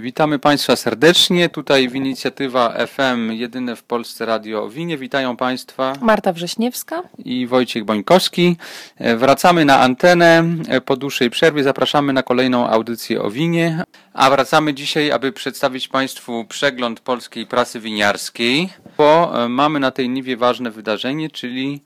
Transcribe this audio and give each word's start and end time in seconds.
Witamy 0.00 0.38
Państwa 0.38 0.76
serdecznie. 0.76 1.48
Tutaj 1.48 1.88
w 1.88 1.94
inicjatywa 1.94 2.86
FM, 2.86 3.32
jedyne 3.32 3.76
w 3.76 3.82
Polsce 3.82 4.26
radio 4.26 4.64
o 4.64 4.68
winie. 4.68 4.98
Witają 4.98 5.36
Państwa 5.36 5.92
Marta 6.00 6.32
Wrześniewska 6.32 7.02
i 7.24 7.46
Wojciech 7.46 7.84
Bońkowski. 7.84 8.56
E, 8.98 9.16
Wracamy 9.16 9.64
na 9.64 9.80
antenę 9.80 10.44
e, 10.68 10.80
po 10.80 10.96
dłuższej 10.96 11.30
przerwie. 11.30 11.62
Zapraszamy 11.62 12.12
na 12.12 12.22
kolejną 12.22 12.68
audycję 12.68 13.22
o 13.22 13.30
winie. 13.30 13.84
A 14.12 14.30
wracamy 14.30 14.74
dzisiaj, 14.74 15.12
aby 15.12 15.32
przedstawić 15.32 15.88
Państwu 15.88 16.44
przegląd 16.44 17.00
polskiej 17.00 17.46
prasy 17.46 17.80
winiarskiej, 17.80 18.68
bo 18.98 19.44
e, 19.44 19.48
mamy 19.48 19.80
na 19.80 19.90
tej 19.90 20.08
niwie 20.08 20.36
ważne 20.36 20.70
wydarzenie, 20.70 21.30
czyli 21.30 21.82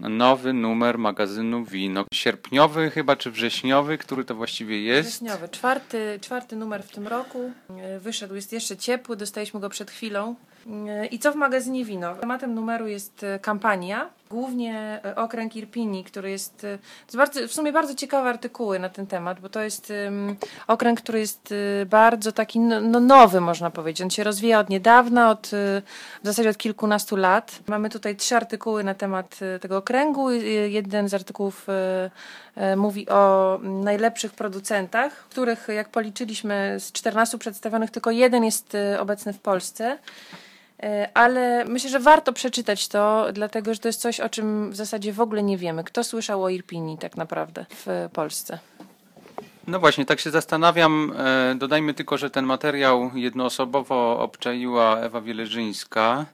nowy 0.00 0.52
numer 0.52 0.98
magazynu 0.98 1.64
Wino. 1.64 2.04
Sierpniowy 2.14 2.90
chyba, 2.90 3.16
czy 3.16 3.30
wrześniowy, 3.30 3.98
który 3.98 4.24
to 4.24 4.34
właściwie 4.34 4.82
jest? 4.82 5.08
Wrześniowy. 5.08 5.48
Czwarty, 5.48 6.18
czwarty 6.20 6.56
numer 6.56 6.82
w 6.82 6.90
tym 6.90 7.08
roku. 7.08 7.52
Wyszedł, 8.00 8.34
jest 8.34 8.52
jeszcze 8.52 8.76
ciepły, 8.76 9.16
dostaliśmy 9.16 9.60
go 9.60 9.68
przed 9.68 9.90
chwilą. 9.90 10.34
I 11.10 11.18
co 11.18 11.32
w 11.32 11.36
magazynie 11.36 11.84
Wino? 11.84 12.14
Tematem 12.14 12.54
numeru 12.54 12.86
jest 12.86 13.24
e, 13.24 13.38
kampania, 13.38 14.10
głównie 14.30 15.00
e, 15.04 15.16
okręg 15.16 15.56
Irpini, 15.56 16.04
który 16.04 16.30
jest, 16.30 16.64
e, 16.64 16.78
jest 17.04 17.16
bardzo, 17.16 17.48
w 17.48 17.52
sumie 17.52 17.72
bardzo 17.72 17.94
ciekawe 17.94 18.28
artykuły 18.28 18.78
na 18.78 18.88
ten 18.88 19.06
temat, 19.06 19.40
bo 19.40 19.48
to 19.48 19.60
jest 19.60 19.90
em, 19.90 20.36
okręg, 20.66 21.00
który 21.00 21.18
jest 21.18 21.54
e, 21.82 21.86
bardzo 21.86 22.32
taki 22.32 22.60
no, 22.60 22.80
no 22.80 23.00
nowy, 23.00 23.40
można 23.40 23.70
powiedzieć. 23.70 24.02
On 24.02 24.10
się 24.10 24.24
rozwija 24.24 24.60
od 24.60 24.68
niedawna, 24.68 25.30
od, 25.30 25.46
w 26.22 26.26
zasadzie 26.26 26.50
od 26.50 26.56
kilkunastu 26.56 27.16
lat. 27.16 27.58
Mamy 27.66 27.90
tutaj 27.90 28.16
trzy 28.16 28.36
artykuły 28.36 28.84
na 28.84 28.94
temat 28.94 29.38
tego 29.60 29.76
okręgu. 29.76 30.30
Jeden 30.68 31.08
z 31.08 31.14
artykułów 31.14 31.66
mówi 32.76 33.08
o 33.08 33.58
najlepszych 33.62 34.32
producentach, 34.32 35.12
których 35.12 35.68
jak 35.68 35.88
policzyliśmy 35.88 36.76
z 36.78 36.92
14 36.92 37.38
przedstawionych, 37.38 37.90
tylko 37.90 38.10
jeden 38.10 38.44
jest 38.44 38.76
obecny 38.98 39.32
w 39.32 39.40
Polsce. 39.40 39.98
E, 40.82 41.08
Ale 41.14 41.64
myślę, 41.64 41.90
że 41.90 42.00
warto 42.00 42.32
przeczytać 42.32 42.88
to, 42.88 43.26
dlatego 43.32 43.74
że 43.74 43.80
to 43.80 43.88
jest 43.88 44.00
coś, 44.00 44.20
o 44.20 44.28
czym 44.28 44.70
w 44.70 44.76
zasadzie 44.76 45.12
w 45.12 45.20
ogóle 45.20 45.42
nie 45.42 45.58
wiemy. 45.58 45.84
Kto 45.84 46.04
słyszał 46.04 46.44
o 46.44 46.48
Irpini 46.48 46.98
tak 46.98 47.16
naprawdę 47.16 47.66
w 47.70 48.08
Polsce? 48.12 48.58
No 49.66 49.80
właśnie, 49.80 50.06
tak 50.06 50.20
się 50.20 50.30
zastanawiam. 50.30 51.12
E, 51.18 51.54
Dodajmy 51.54 51.94
tylko, 51.94 52.18
że 52.18 52.30
ten 52.30 52.44
materiał 52.44 53.10
jednoosobowo 53.14 54.18
obczaiła 54.20 54.98
Ewa 54.98 55.20
Wieleżyńska, 55.20 56.26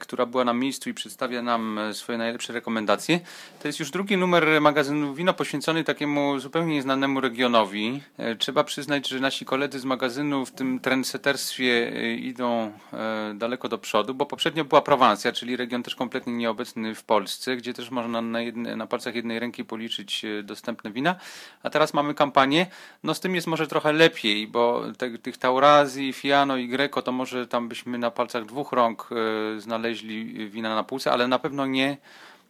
która 0.00 0.26
była 0.26 0.44
na 0.44 0.52
miejscu 0.52 0.90
i 0.90 0.94
przedstawia 0.94 1.42
nam 1.42 1.78
e, 1.78 1.94
swoje 1.94 2.18
najlepsze 2.18 2.52
rekomendacje. 2.52 3.20
To 3.62 3.68
jest 3.68 3.80
już 3.80 3.90
drugi 3.90 4.16
numer 4.16 4.60
magazynu 4.60 5.14
Wino 5.14 5.34
poświęcony 5.34 5.84
takiemu 5.84 6.38
zupełnie 6.38 6.74
nieznanemu 6.74 7.20
regionowi. 7.20 8.02
E, 8.18 8.36
Trzeba 8.36 8.64
przyznać, 8.64 9.08
że 9.08 9.20
nasi 9.20 9.44
koledzy 9.44 9.78
z 9.78 9.84
magazynu 9.84 10.46
w 10.46 10.52
tym 10.52 10.80
trendseterstwie 10.80 11.92
e, 11.96 12.14
idą 12.14 12.72
e, 12.92 13.34
daleko 13.34 13.68
do 13.68 13.78
przodu, 13.78 14.14
bo 14.14 14.26
poprzednio 14.26 14.64
była 14.64 14.82
Prowansja, 14.82 15.32
czyli 15.32 15.56
region 15.56 15.82
też 15.82 15.94
kompletnie 15.94 16.32
nieobecny 16.32 16.94
w 16.94 17.04
Polsce, 17.04 17.56
gdzie 17.56 17.74
też 17.74 17.90
można 17.90 18.22
na, 18.22 18.40
jedne, 18.40 18.76
na 18.76 18.86
palcach 18.86 19.14
jednej 19.14 19.38
ręki 19.38 19.64
policzyć 19.64 20.24
e, 20.24 20.42
dostępne 20.42 20.90
wina. 20.90 21.16
A 21.62 21.70
teraz 21.70 21.94
mamy 21.94 22.14
kampanię. 22.14 22.66
No 23.04 23.14
z 23.14 23.20
tym 23.20 23.34
jest 23.34 23.46
może 23.46 23.66
trochę 23.66 23.92
lepiej, 23.92 24.46
bo 24.46 24.82
te, 24.98 25.18
tych 25.18 25.38
Taurazji, 25.38 26.12
Fiano 26.12 26.56
i 26.56 26.68
Greco 26.68 27.02
to 27.02 27.12
może 27.12 27.46
tam 27.46 27.68
byśmy 27.68 27.98
na 27.98 28.10
palcach 28.10 28.44
dwóch 28.44 28.72
rąk 28.72 29.08
e, 29.12 29.60
znaleźli 29.70 30.50
wina 30.50 30.74
na 30.74 30.84
półce, 30.84 31.12
ale 31.12 31.28
na 31.28 31.38
pewno 31.38 31.66
nie 31.66 31.96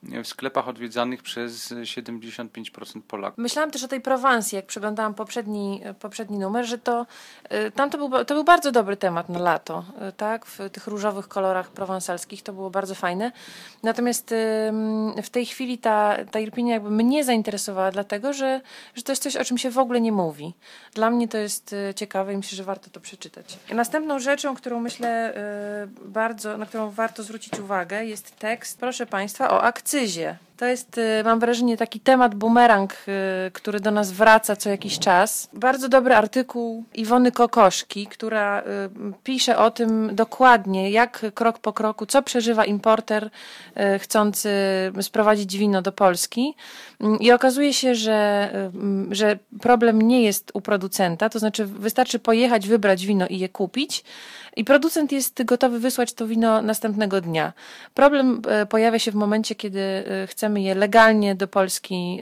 w 0.02 0.26
sklepach 0.26 0.68
odwiedzanych 0.68 1.22
przez 1.22 1.72
75% 1.72 3.02
Polaków. 3.02 3.38
Myślałam 3.38 3.70
też 3.70 3.84
o 3.84 3.88
tej 3.88 4.00
Prowansji, 4.00 4.56
jak 4.56 4.66
przeglądałam 4.66 5.14
poprzedni, 5.14 5.82
poprzedni 6.00 6.38
numer, 6.38 6.66
że 6.66 6.78
to 6.78 7.06
y, 7.52 7.70
tam 7.70 7.90
to 7.90 7.98
był, 7.98 8.24
to 8.24 8.34
był 8.34 8.44
bardzo 8.44 8.72
dobry 8.72 8.96
temat 8.96 9.28
na 9.28 9.38
lato, 9.38 9.84
y, 10.08 10.12
tak? 10.12 10.46
W 10.46 10.70
tych 10.70 10.86
różowych 10.86 11.28
kolorach 11.28 11.70
prowansalskich 11.70 12.42
to 12.42 12.52
było 12.52 12.70
bardzo 12.70 12.94
fajne. 12.94 13.32
Natomiast 13.82 14.34
w 15.22 15.30
tej 15.30 15.46
chwili 15.46 15.78
ta, 15.78 16.16
ta 16.30 16.40
Irpinia 16.40 16.74
jakby 16.74 16.90
mnie 16.90 17.24
zainteresowała, 17.24 17.90
dlatego 17.90 18.32
że, 18.32 18.60
że 18.94 19.02
to 19.02 19.12
jest 19.12 19.22
coś, 19.22 19.36
o 19.36 19.44
czym 19.44 19.58
się 19.58 19.70
w 19.70 19.78
ogóle 19.78 20.00
nie 20.00 20.12
mówi. 20.12 20.54
Dla 20.94 21.10
mnie 21.10 21.28
to 21.28 21.38
jest 21.38 21.74
ciekawe 21.96 22.34
i 22.34 22.36
myślę, 22.36 22.56
że 22.56 22.64
warto 22.64 22.90
to 22.90 23.00
przeczytać. 23.00 23.58
Następną 23.72 24.18
rzeczą, 24.18 24.54
którą 24.54 24.80
myślę 24.80 25.34
bardzo, 26.04 26.58
na 26.58 26.66
którą 26.66 26.90
warto 26.90 27.22
zwrócić 27.22 27.58
uwagę, 27.58 28.04
jest 28.04 28.38
tekst, 28.38 28.78
proszę 28.78 29.06
Państwa, 29.06 29.50
o 29.50 29.62
sizce? 29.90 30.38
To 30.60 30.66
jest, 30.66 30.98
y, 30.98 31.24
mam 31.24 31.40
wrażenie, 31.40 31.76
taki 31.76 32.00
temat 32.00 32.34
bumerang, 32.34 32.92
y, 32.92 33.50
który 33.50 33.80
do 33.80 33.90
nas 33.90 34.12
wraca 34.12 34.56
co 34.56 34.70
jakiś 34.70 34.98
czas. 34.98 35.48
Bardzo 35.52 35.88
dobry 35.88 36.14
artykuł 36.14 36.84
Iwony 36.94 37.32
Kokoszki, 37.32 38.06
która 38.06 38.60
y, 38.60 38.64
pisze 39.24 39.58
o 39.58 39.70
tym 39.70 40.10
dokładnie, 40.14 40.90
jak 40.90 41.26
krok 41.34 41.58
po 41.58 41.72
kroku, 41.72 42.06
co 42.06 42.22
przeżywa 42.22 42.64
importer 42.64 43.30
chcący 43.98 44.50
sprowadzić 45.00 45.56
wino 45.56 45.82
do 45.82 45.92
Polski. 45.92 46.54
Mm, 47.00 47.18
I 47.20 47.32
okazuje 47.32 47.72
się, 47.72 47.94
że, 47.94 48.50
y, 49.10 49.14
że 49.14 49.38
problem 49.60 50.02
nie 50.02 50.22
jest 50.22 50.50
u 50.54 50.60
producenta, 50.60 51.28
to 51.28 51.38
znaczy 51.38 51.66
wystarczy 51.66 52.18
pojechać, 52.18 52.68
wybrać 52.68 53.06
wino 53.06 53.26
i 53.26 53.38
je 53.38 53.48
kupić. 53.48 54.04
I 54.56 54.64
producent 54.64 55.12
jest 55.12 55.44
gotowy 55.44 55.78
wysłać 55.78 56.12
to 56.12 56.26
wino 56.26 56.62
następnego 56.62 57.20
dnia. 57.20 57.52
Problem 57.94 58.42
pojawia 58.68 58.98
się 58.98 59.10
w 59.10 59.14
momencie, 59.14 59.54
kiedy 59.54 59.80
e, 59.80 60.26
chcemy 60.50 60.60
je 60.62 60.74
legalnie 60.74 61.34
do 61.34 61.48
Polski 61.48 62.20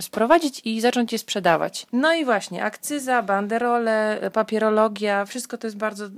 sprowadzić 0.00 0.60
i 0.64 0.80
zacząć 0.80 1.12
je 1.12 1.18
sprzedawać. 1.18 1.86
No 1.92 2.14
i 2.14 2.24
właśnie, 2.24 2.64
akcyza, 2.64 3.22
banderole, 3.22 4.20
papierologia, 4.32 5.24
wszystko 5.24 5.58
to 5.58 5.66
jest 5.66 5.76
bardzo 5.76 6.04
e, 6.06 6.10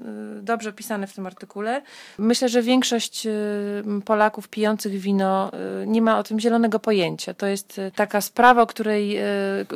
dobrze 0.43 0.71
opisane 0.71 1.07
w 1.07 1.13
tym 1.13 1.27
artykule. 1.27 1.83
Myślę, 2.19 2.49
że 2.49 2.63
większość 2.63 3.27
e, 3.27 3.31
Polaków 4.05 4.49
pijących 4.49 4.93
wino 4.93 5.51
e, 5.53 5.87
nie 5.87 6.03
ma 6.03 6.19
o 6.19 6.23
tym 6.23 6.41
zielonego 6.41 6.79
pojęcia. 6.79 7.35
To 7.35 7.47
jest 7.47 7.81
taka 7.95 8.21
sprawa, 8.21 8.63
o 8.63 8.67
której 8.67 9.19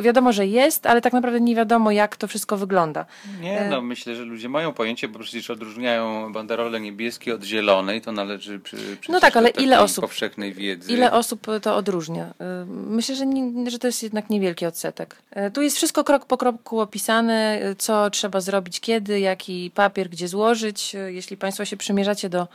wiadomo, 0.01 0.33
że 0.33 0.47
jest, 0.47 0.87
ale 0.87 1.01
tak 1.01 1.13
naprawdę 1.13 1.41
nie 1.41 1.55
wiadomo, 1.55 1.91
jak 1.91 2.17
to 2.17 2.27
wszystko 2.27 2.57
wygląda. 2.57 3.07
Nie, 3.41 3.67
no 3.71 3.83
myślę, 3.83 4.17
że 4.17 4.25
ludzie 4.25 4.49
mają 4.49 4.73
pojęcie, 4.73 5.09
bo 5.09 5.19
przecież 5.19 5.51
odróżniają 5.51 6.33
banderole 6.33 6.81
niebieskie 6.81 7.35
od 7.35 7.45
zielonej, 7.45 8.01
to 8.01 8.13
należy 8.13 8.59
przy, 8.59 8.77
przecież 8.77 9.09
No 9.09 9.21
tak, 9.21 9.37
ale 9.37 9.49
ile 9.49 9.81
osób- 9.81 10.03
powszechnej 10.03 10.53
wiedzy. 10.53 10.93
Ile 10.93 11.13
osób 11.13 11.47
to 11.61 11.77
odróżnia? 11.77 12.27
Y, 12.27 12.67
Myślę, 12.67 13.15
że, 13.15 13.27
nie, 13.27 13.71
że 13.71 13.79
to 13.79 13.87
jest 13.87 14.03
jednak 14.03 14.31
niewielki 14.31 14.67
odsetek. 14.67 15.17
Y, 15.37 15.51
Tu 15.51 15.63
jest 15.63 15.77
wszystko 15.77 16.05
krok 16.05 16.25
po 16.25 16.37
kroku 16.37 16.81
opisane, 16.81 17.61
y, 17.63 17.77
co 17.77 18.11
trzeba 18.11 18.41
zrobić, 18.41 18.81
kiedy, 18.81 19.21
jaki 19.21 19.71
papier, 19.75 20.09
gdzie 20.09 20.29
złożyć. 20.29 20.97
Jeśli 21.07 21.37
Państwo 21.37 21.65
się 21.65 21.77
przymierzacie 21.77 22.29
do 22.29 22.49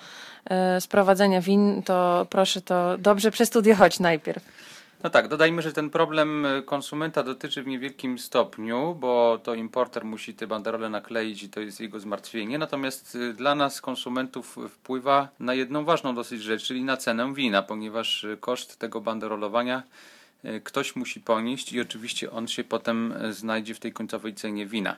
sprowadzenia 0.79 1.41
win, 1.41 1.83
to 1.83 2.27
proszę 2.29 2.61
to 2.61 2.97
dobrze 2.97 3.31
przestudiować 3.31 3.99
najpierw. 3.99 4.45
No 5.05 5.09
tak, 5.09 5.27
dodajmy, 5.27 5.61
że 5.61 5.73
ten 5.73 5.89
problem 5.89 6.45
e, 6.45 6.61
konsumenta 6.61 7.23
dotyczy 7.23 7.63
w 7.63 7.67
niewielkim 7.67 8.19
stopniu, 8.19 8.95
bo 8.99 9.39
to 9.43 9.53
importer 9.53 10.05
musi 10.05 10.33
te 10.33 10.47
banderole 10.47 10.89
nakleić 10.89 11.43
i 11.43 11.49
to 11.49 11.59
jest 11.59 11.79
jego 11.79 11.99
zmartwienie. 11.99 12.57
Natomiast 12.57 13.17
e, 13.29 13.33
dla 13.33 13.55
nas, 13.55 13.81
konsumentów, 13.81 14.57
wpływa 14.69 15.27
na 15.39 15.53
jedną 15.53 15.85
ważną 15.85 16.15
dosyć 16.15 16.41
rzecz, 16.41 16.63
czyli 16.63 16.83
na 16.83 16.97
cenę 16.97 17.33
wina, 17.33 17.61
ponieważ 17.61 18.23
e, 18.23 18.37
koszt 18.37 18.79
tego 18.79 19.01
banderolowania 19.01 19.83
ktoś 20.63 20.95
musi 20.95 21.21
ponieść 21.21 21.73
i 21.73 21.81
oczywiście 21.81 22.31
on 22.31 22.47
się 22.47 22.63
potem 22.63 23.13
znajdzie 23.29 23.73
w 23.73 23.79
tej 23.79 23.93
końcowej 23.93 24.33
cenie 24.33 24.65
wina. 24.65 24.95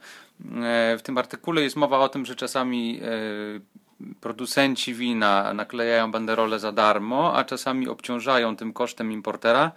W 0.97 0.99
tym 1.03 1.17
artykule 1.17 1.61
jest 1.61 1.75
mowa 1.75 1.99
o 1.99 2.09
tym, 2.09 2.25
że 2.25 2.35
czasami 2.35 3.01
producenci 4.21 4.93
wina 4.93 5.53
naklejają 5.53 6.11
banderole 6.11 6.59
za 6.59 6.71
darmo, 6.71 7.37
a 7.37 7.43
czasami 7.43 7.87
obciążają 7.87 8.55
tym 8.55 8.73
kosztem 8.73 9.11
importera. 9.11 9.71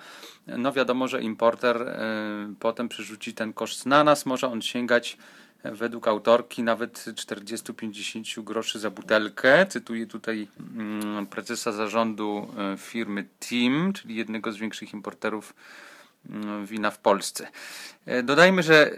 No 0.47 0.73
wiadomo, 0.73 1.09
że 1.09 1.23
importer 1.23 1.83
e, 1.83 2.55
potem 2.61 2.89
przerzuci 2.89 3.35
ten 3.35 3.53
koszt 3.53 3.87
na 3.87 4.05
nas, 4.05 4.27
może 4.27 4.49
on 4.49 4.63
sięgać 4.63 5.19
e, 5.63 5.75
według 5.75 6.09
autorki 6.09 6.63
nawet 6.63 6.99
40-50 6.99 8.45
groszy 8.45 8.79
za 8.79 8.91
butelkę. 8.91 9.67
Cytuję 9.67 10.07
tutaj 10.07 10.49
mm, 10.77 11.27
prezesa 11.27 11.73
zarządu 11.73 12.49
e, 12.59 12.77
firmy 12.77 13.27
Team, 13.49 13.93
czyli 13.93 14.17
jednego 14.17 14.53
z 14.53 14.57
większych 14.57 14.93
importerów 14.93 15.55
wina 16.65 16.91
w 16.91 16.99
Polsce. 16.99 17.49
E, 18.07 18.23
Dodajmy, 18.23 18.63
że 18.63 18.91
e, 18.91 18.97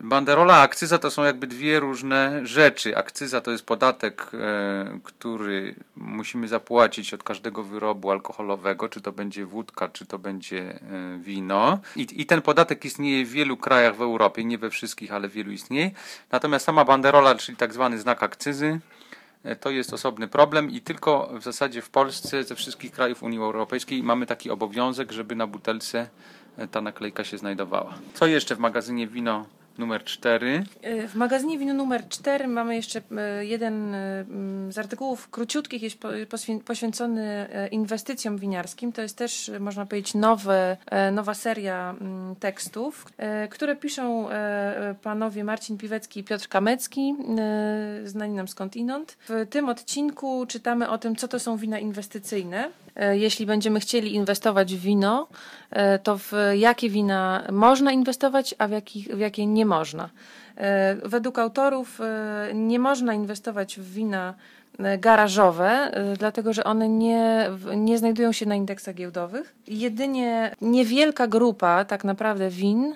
banderola 0.00 0.54
a 0.54 0.62
akcyza 0.62 0.98
to 0.98 1.10
są 1.10 1.24
jakby 1.24 1.46
dwie 1.46 1.80
różne 1.80 2.46
rzeczy. 2.46 2.96
Akcyza 2.96 3.40
to 3.40 3.50
jest 3.50 3.66
podatek, 3.66 4.30
e, 4.34 4.98
który 5.04 5.74
musimy 5.96 6.48
zapłacić 6.48 7.14
od 7.14 7.22
każdego 7.22 7.62
wyrobu 7.62 8.10
alkoholowego, 8.10 8.88
czy 8.88 9.00
to 9.00 9.12
będzie 9.12 9.46
wódka, 9.46 9.88
czy 9.88 10.06
to 10.06 10.18
będzie 10.18 10.60
e, 10.60 11.18
wino. 11.18 11.78
I, 11.96 12.06
I 12.12 12.26
ten 12.26 12.42
podatek 12.42 12.84
istnieje 12.84 13.24
w 13.24 13.30
wielu 13.30 13.56
krajach 13.56 13.96
w 13.96 14.02
Europie, 14.02 14.44
nie 14.44 14.58
we 14.58 14.70
wszystkich, 14.70 15.12
ale 15.12 15.28
wielu 15.28 15.52
istnieje. 15.52 15.90
Natomiast 16.30 16.64
sama 16.64 16.84
banderola, 16.84 17.34
czyli 17.34 17.56
tak 17.56 17.72
zwany 17.72 17.98
znak 17.98 18.22
akcyzy, 18.22 18.80
To 19.60 19.70
jest 19.70 19.92
osobny 19.92 20.28
problem 20.28 20.70
i 20.70 20.80
tylko 20.80 21.30
w 21.38 21.42
zasadzie 21.42 21.82
w 21.82 21.90
Polsce 21.90 22.44
ze 22.44 22.54
wszystkich 22.54 22.92
krajów 22.92 23.22
Unii 23.22 23.38
Europejskiej 23.38 24.02
mamy 24.02 24.26
taki 24.26 24.50
obowiązek, 24.50 25.12
żeby 25.12 25.34
na 25.34 25.46
butelce 25.46 26.08
ta 26.70 26.80
naklejka 26.80 27.24
się 27.24 27.38
znajdowała. 27.38 27.94
Co 28.14 28.26
jeszcze 28.26 28.56
w 28.56 28.58
magazynie 28.58 29.06
Wino 29.06 29.44
numer 29.78 30.04
4. 30.04 30.64
Y, 30.86 31.08
W 31.08 31.14
magazynie 31.14 31.58
Wino 31.58 31.74
numer 31.74 32.08
4 32.08 32.48
mamy 32.48 32.76
jeszcze 32.76 32.98
y, 33.40 33.46
jeden 33.46 33.94
y, 33.94 33.98
mm, 33.98 34.72
z 34.72 34.78
artykułów 34.78 35.30
króciutkich, 35.30 35.82
jest 35.82 35.98
po- 35.98 36.08
poświę- 36.08 36.60
poświęcony 36.60 37.48
inwestycjom 37.70 38.36
winiarskim. 38.38 38.92
To 38.92 39.02
jest 39.02 39.16
też, 39.18 39.50
można 39.60 39.86
powiedzieć, 39.86 40.14
nowe, 40.14 40.76
nowa 41.12 41.34
seria 41.34 41.94
mm, 42.00 42.36
tekstów, 42.36 43.06
które 43.50 43.76
piszą 43.76 44.28
panowie 45.02 45.44
Marcin 45.44 45.78
Piwecki 45.78 46.20
i 46.20 46.24
Piotr 46.24 46.48
Kamecki, 46.48 47.14
znani 48.04 48.34
nam 48.34 48.48
skądinąd. 48.48 49.16
W 49.28 49.46
tym 49.50 49.68
odcinku 49.68 50.46
czytamy 50.48 50.88
o 50.90 50.98
tym, 50.98 51.16
co 51.16 51.28
to 51.28 51.38
są 51.38 51.56
wina 51.56 51.78
inwestycyjne. 51.78 52.70
Jeśli 53.12 53.46
będziemy 53.46 53.80
chcieli 53.80 54.14
inwestować 54.14 54.74
w 54.74 54.80
wino, 54.80 55.28
to 56.02 56.18
w 56.18 56.32
jakie 56.54 56.88
wina 56.90 57.42
można 57.52 57.92
inwestować, 57.92 58.54
a 58.58 58.68
w, 58.68 58.70
jakich, 58.70 59.06
w 59.08 59.18
jakie 59.18 59.46
nie 59.46 59.61
można. 59.66 60.10
E, 60.56 60.96
Według 61.04 61.38
autorów 61.38 62.00
e, 62.00 62.50
nie 62.54 62.78
można 62.78 63.14
inwestować 63.14 63.80
w 63.80 63.92
wina 63.92 64.34
e, 64.78 64.98
garażowe, 64.98 65.92
dlatego 66.18 66.52
że 66.52 66.64
one 66.64 66.88
nie, 66.88 67.50
nie 67.76 67.98
znajdują 67.98 68.32
się 68.32 68.46
na 68.46 68.54
indeksach 68.54 68.94
giełdowych. 68.94 69.54
Jedynie 69.66 70.56
niewielka 70.60 71.26
grupa 71.26 71.84
tak 71.84 72.04
naprawdę 72.04 72.50
win 72.50 72.94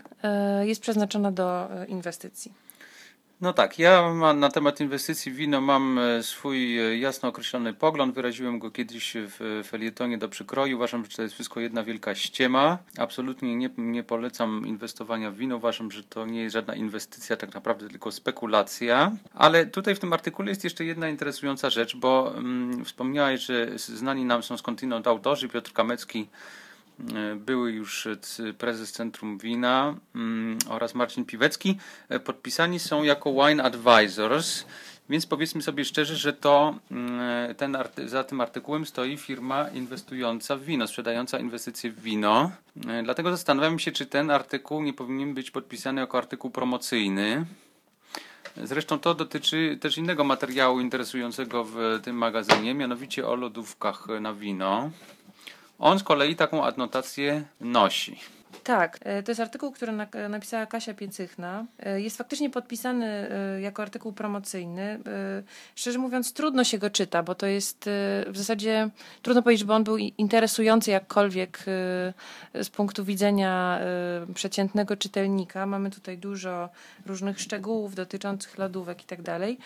jest 0.63 0.81
przeznaczona 0.81 1.33
do 1.33 1.69
inwestycji. 1.89 2.66
No 3.41 3.53
tak, 3.53 3.79
ja 3.79 4.15
mam, 4.15 4.41
na 4.41 4.51
temat 4.51 4.81
inwestycji 4.81 5.33
w 5.33 5.37
wino 5.37 5.61
mam 5.61 5.99
e, 5.99 6.23
swój 6.23 6.79
e, 6.79 6.99
jasno 6.99 7.29
określony 7.29 7.75
pogląd. 7.75 8.15
Wyraziłem 8.15 8.59
go 8.59 8.71
kiedyś 8.71 9.13
w 9.17 9.63
felietonie 9.67 10.19
do 10.19 10.29
przykroju. 10.29 10.77
Uważam, 10.77 11.05
że 11.05 11.17
to 11.17 11.23
jest 11.23 11.35
wszystko 11.35 11.61
jedna 11.61 11.85
wielka 11.85 12.15
ściema. 12.15 12.79
Absolutnie 12.99 13.57
nie, 13.57 13.71
nie 13.79 14.03
polecam 14.03 14.67
inwestowania 14.67 15.31
w 15.31 15.37
wino. 15.37 15.57
Uważam, 15.57 15.91
że 15.91 16.05
to 16.05 16.27
nie 16.27 16.43
jest 16.43 16.53
żadna 16.53 16.75
inwestycja, 16.75 17.37
tak 17.37 17.55
naprawdę 17.55 17.89
tylko 17.89 18.13
spekulacja. 18.13 19.13
Ale 19.35 19.67
tutaj 19.67 19.95
w 19.95 19.99
tym 19.99 20.13
artykule 20.13 20.49
jest 20.49 20.65
jeszcze 20.65 20.85
jedna 20.85 21.09
interesująca 21.09 21.71
rzecz, 21.71 21.97
bo 21.97 22.35
mm, 22.37 22.85
wspomniałeś, 22.85 23.41
że 23.41 23.79
znani 23.79 24.25
nam 24.25 24.43
są 24.43 24.57
skądinąd 24.57 25.07
autorzy. 25.07 25.49
Piotr 25.49 25.73
Kamecki 25.73 26.29
E, 26.29 26.29
były 27.37 27.73
już 27.73 28.07
e, 28.07 28.17
prezes 28.59 28.93
Centrum 28.93 29.39
Wina 29.39 29.95
mm, 30.15 30.59
oraz 30.69 30.95
Marcin 30.95 31.25
Piwecki 31.25 31.79
e, 32.09 32.21
podpisani 32.21 32.79
są 32.79 33.03
jako 33.03 33.33
Wine 33.33 33.63
Advisors, 33.63 34.65
więc 35.09 35.27
powiedzmy 35.27 35.63
sobie 35.63 35.85
szczerze, 35.85 36.17
że 36.17 36.33
to 36.33 36.75
mm, 36.91 37.55
ten 37.55 37.77
za 38.07 38.25
tym 38.25 38.41
artykułem 38.41 38.87
stoi 38.87 39.17
firma 39.17 39.69
inwestująca 39.69 40.57
w 40.57 40.63
wino, 40.63 40.87
sprzedająca 40.87 41.39
inwestycje 41.39 41.91
w 41.91 42.03
wino. 42.03 42.51
E, 42.89 43.03
Dlatego 43.03 43.31
zastanawiam 43.31 43.79
się, 43.79 43.93
czy 43.93 44.07
ten 44.07 44.31
artykuł 44.31 44.83
nie 44.83 44.93
powinien 44.93 45.35
być 45.35 45.51
podpisany 45.51 46.01
jako 46.01 46.19
artykuł 46.19 46.51
promocyjny. 46.51 47.47
Zresztą 48.65 48.99
to 48.99 49.15
dotyczy 49.15 49.79
też 49.81 49.99
innego 49.99 50.25
materiału 50.25 50.81
interesującego 50.81 51.65
w 51.65 52.01
tym 52.03 52.17
magazynie, 52.17 52.75
mianowicie 52.75 53.29
o 53.29 53.35
lodówkach 53.37 54.07
na 54.21 54.35
wino. 54.35 54.91
On 55.79 55.99
z 55.99 56.03
kolei 56.03 56.37
taką 56.37 56.65
adnotację 56.65 57.45
nosi. 57.61 58.21
Tak, 58.65 58.99
e, 59.03 59.23
to 59.23 59.31
jest 59.31 59.41
artykuł, 59.41 59.71
który 59.73 59.93
na, 59.93 60.07
napisała 60.29 60.67
Kasia 60.67 60.95
Piecychna. 60.95 61.65
E, 61.81 62.01
Jest 62.01 62.17
faktycznie 62.17 62.51
podpisany 62.51 63.07
e, 63.07 63.61
jako 63.61 63.83
artykuł 63.83 64.13
promocyjny. 64.13 64.83
E, 64.83 64.99
Szczerze 65.75 65.99
mówiąc, 65.99 66.33
trudno 66.33 66.65
się 66.65 66.79
go 66.79 66.91
czyta, 66.91 67.23
bo 67.23 67.35
to 67.35 67.47
jest 67.47 67.87
e, 67.87 67.91
w 68.33 68.37
zasadzie 68.39 68.89
trudno 69.23 69.43
powiedzieć, 69.43 69.61
żeby 69.61 69.73
on 69.73 69.85
był 69.85 69.97
interesujący 69.99 70.91
jakkolwiek 70.91 71.59
e, 72.55 72.65
z 72.65 72.71
punktu 72.71 73.05
widzenia 73.05 73.79
e, 74.31 74.35
przeciętnego 74.35 74.97
czytelnika. 74.97 75.67
Mamy 75.67 75.91
tutaj 75.91 76.19
dużo 76.19 76.69
różnych 77.07 77.41
szczegółów 77.41 77.95
dotyczących 77.95 78.59
lodówek 78.59 79.03
i 79.03 79.07
tak 79.07 79.23
dalej. 79.23 79.59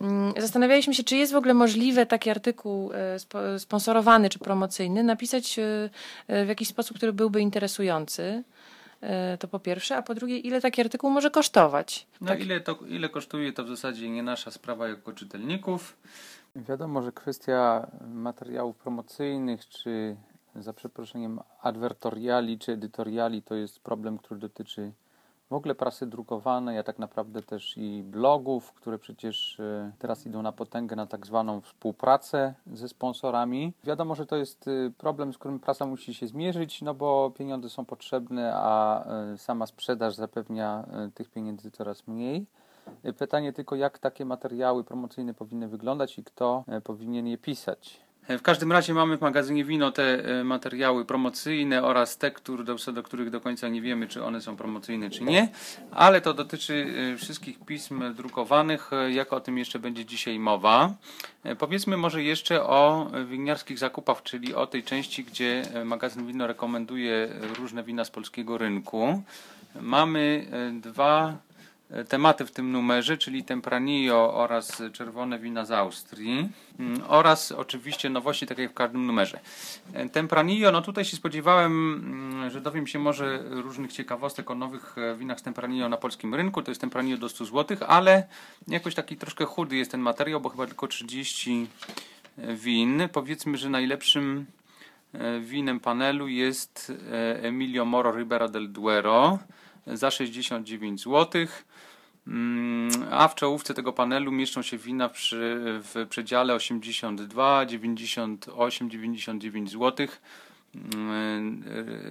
Mm, 0.00 0.32
Zastanawialiśmy 0.38 0.94
się, 0.94 1.04
czy 1.04 1.16
jest 1.16 1.32
w 1.32 1.36
ogóle 1.36 1.54
możliwe 1.54 2.06
taki 2.06 2.30
artykuł 2.30 2.92
e, 2.92 3.16
spo- 3.18 3.58
sponsorowany 3.58 4.28
czy 4.30 4.38
promocyjny 4.38 5.02
napisać 5.04 5.58
e, 5.58 5.90
e, 6.28 6.44
w 6.44 6.48
jakiś 6.48 6.68
sposób, 6.68 6.96
który 6.96 7.12
byłby 7.12 7.40
interesujący. 7.40 8.35
E, 9.00 9.38
To 9.38 9.48
po 9.48 9.58
pierwsze, 9.58 9.96
a 9.96 10.02
po 10.02 10.14
drugie, 10.14 10.38
ile 10.38 10.60
taki 10.60 10.80
artykuł 10.80 11.10
może 11.10 11.30
kosztować? 11.30 12.06
No 12.20 12.34
ile, 12.34 12.60
to, 12.60 12.78
ile 12.88 13.08
kosztuje, 13.08 13.52
to 13.52 13.64
w 13.64 13.68
zasadzie 13.68 14.10
nie 14.10 14.22
nasza 14.22 14.50
sprawa 14.50 14.88
jako 14.88 15.12
czytelników. 15.12 15.96
Wiadomo, 16.56 17.02
że 17.02 17.12
kwestia 17.12 17.86
materiałów 18.08 18.76
promocyjnych, 18.76 19.68
czy 19.68 20.16
za 20.54 20.72
przeproszeniem 20.72 21.40
adwertoriali, 21.62 22.58
czy 22.58 22.72
edytoriali, 22.72 23.42
to 23.42 23.54
jest 23.54 23.80
problem, 23.80 24.18
który 24.18 24.40
dotyczy 24.40 24.92
w 25.50 25.52
ogóle 25.52 25.74
prasy 25.74 26.06
drukowanej, 26.06 26.78
a 26.78 26.82
tak 26.82 26.98
naprawdę 26.98 27.42
też 27.42 27.76
i 27.76 28.02
blogów, 28.02 28.72
które 28.72 28.98
przecież 28.98 29.60
e, 29.60 29.92
teraz 29.98 30.26
idą 30.26 30.42
na 30.42 30.52
potęgę 30.52 30.96
na 30.96 31.06
tak 31.06 31.26
zwaną 31.26 31.60
współpracę 31.60 32.54
ze 32.72 32.88
sponsorami. 32.88 33.72
Wiadomo, 33.84 34.14
że 34.14 34.26
to 34.26 34.36
jest 34.36 34.68
e, 34.68 34.90
problem, 34.98 35.32
z 35.32 35.38
którym 35.38 35.60
prasa 35.60 35.86
musi 35.86 36.14
się 36.14 36.26
zmierzyć, 36.26 36.82
no 36.82 36.94
bo 36.94 37.32
pieniądze 37.38 37.70
są 37.70 37.84
potrzebne, 37.84 38.52
a 38.54 39.04
e, 39.04 39.38
sama 39.38 39.66
sprzedaż 39.66 40.14
zapewnia 40.14 40.86
tych 41.14 41.30
pieniędzy 41.30 41.70
coraz 41.70 42.06
mniej. 42.06 42.46
Pytanie 43.18 43.52
tylko, 43.52 43.76
jak 43.76 43.98
takie 43.98 44.24
materiały 44.24 44.84
promocyjne 44.84 45.34
powinny 45.34 45.68
wyglądać 45.68 46.18
i 46.18 46.24
kto 46.24 46.64
powinien 46.84 47.26
je 47.26 47.38
pisać. 47.38 48.05
W 48.28 48.42
każdym 48.42 48.72
razie 48.72 48.94
mamy 48.94 49.16
w 49.16 49.20
magazynie 49.20 49.64
Wino 49.64 49.92
te 49.92 50.24
e, 50.24 50.44
materiały 50.44 51.04
promocyjne 51.04 51.82
oraz 51.82 52.18
te, 52.18 52.30
które, 52.30 52.64
do, 52.64 52.76
do 52.92 53.02
których 53.02 53.30
do 53.30 53.40
końca 53.40 53.68
nie 53.68 53.82
wiemy, 53.82 54.08
czy 54.08 54.24
one 54.24 54.40
są 54.40 54.56
promocyjne, 54.56 55.10
czy 55.10 55.24
nie, 55.24 55.48
ale 55.90 56.20
to 56.20 56.34
dotyczy 56.34 56.86
e, 57.14 57.16
wszystkich 57.16 57.58
pism 57.66 58.14
drukowanych, 58.14 58.92
e, 58.92 59.12
jak 59.12 59.32
o 59.32 59.40
tym 59.40 59.58
jeszcze 59.58 59.78
będzie 59.78 60.04
dzisiaj 60.04 60.38
mowa. 60.38 60.94
Powiedzmy 61.58 61.96
może 61.96 62.22
jeszcze 62.22 62.62
o 62.62 63.10
winiarskich 63.26 63.78
zakupach, 63.78 64.22
czyli 64.22 64.54
o 64.54 64.66
tej 64.66 64.82
części, 64.82 65.24
gdzie 65.24 65.62
magazyn 65.84 66.26
Wino 66.26 66.46
rekomenduje 66.46 67.28
różne 67.58 67.82
wina 67.82 68.04
z 68.04 68.10
polskiego 68.10 68.58
rynku. 68.58 69.22
Mamy 69.80 70.46
dwa 70.80 71.36
tematy 72.08 72.46
w 72.46 72.50
tym 72.50 72.72
numerze, 72.72 73.18
czyli 73.18 73.44
Tempranillo 73.44 74.34
oraz 74.34 74.82
czerwone 74.92 75.38
wina 75.38 75.64
z 75.64 75.70
Austrii 75.70 76.48
mm, 76.78 77.02
oraz 77.08 77.52
oczywiście 77.52 78.10
nowości, 78.10 78.46
tak 78.46 78.58
jak 78.58 78.70
w 78.70 78.74
każdym 78.74 79.06
numerze. 79.06 79.40
E, 79.92 80.08
Tempranillo, 80.08 80.72
no 80.72 80.82
tutaj 80.82 81.04
się 81.04 81.16
spodziewałem, 81.16 81.94
mm, 81.94 82.50
że 82.50 82.60
dowiem 82.60 82.86
się 82.86 82.98
może 82.98 83.42
różnych 83.50 83.92
ciekawostek 83.92 84.50
o 84.50 84.54
nowych 84.54 84.98
e, 84.98 85.16
winach 85.16 85.40
z 85.40 85.42
Tempranillo 85.42 85.88
na 85.88 85.96
polskim 85.96 86.34
rynku. 86.34 86.62
To 86.62 86.70
jest 86.70 86.80
Tempranillo 86.80 87.18
do 87.18 87.28
100 87.28 87.44
zł, 87.44 87.76
ale 87.88 88.26
jakoś 88.68 88.94
taki 88.94 89.16
troszkę 89.16 89.44
chudy 89.44 89.76
jest 89.76 89.90
ten 89.90 90.00
materiał, 90.00 90.40
bo 90.40 90.48
chyba 90.48 90.66
tylko 90.66 90.88
30 90.88 91.66
win. 92.38 93.08
Powiedzmy, 93.12 93.58
że 93.58 93.70
najlepszym 93.70 94.46
e, 95.12 95.40
winem 95.40 95.80
panelu 95.80 96.28
jest 96.28 96.92
e, 97.12 97.42
Emilio 97.42 97.84
Moro 97.84 98.12
Ribera 98.12 98.48
del 98.48 98.72
Duero 98.72 99.38
za 99.86 100.10
69 100.10 101.02
zł. 101.02 101.46
Mm, 102.26 102.90
A 103.10 103.28
w 103.28 103.34
czołówce 103.34 103.74
tego 103.74 103.92
panelu 103.92 104.32
mieszczą 104.32 104.62
się 104.62 104.78
wina 104.78 105.08
przy, 105.08 105.56
w 105.82 106.06
przedziale 106.10 106.54
82, 106.54 107.66
98, 107.66 108.90
99 108.90 109.70
zł. 109.70 110.06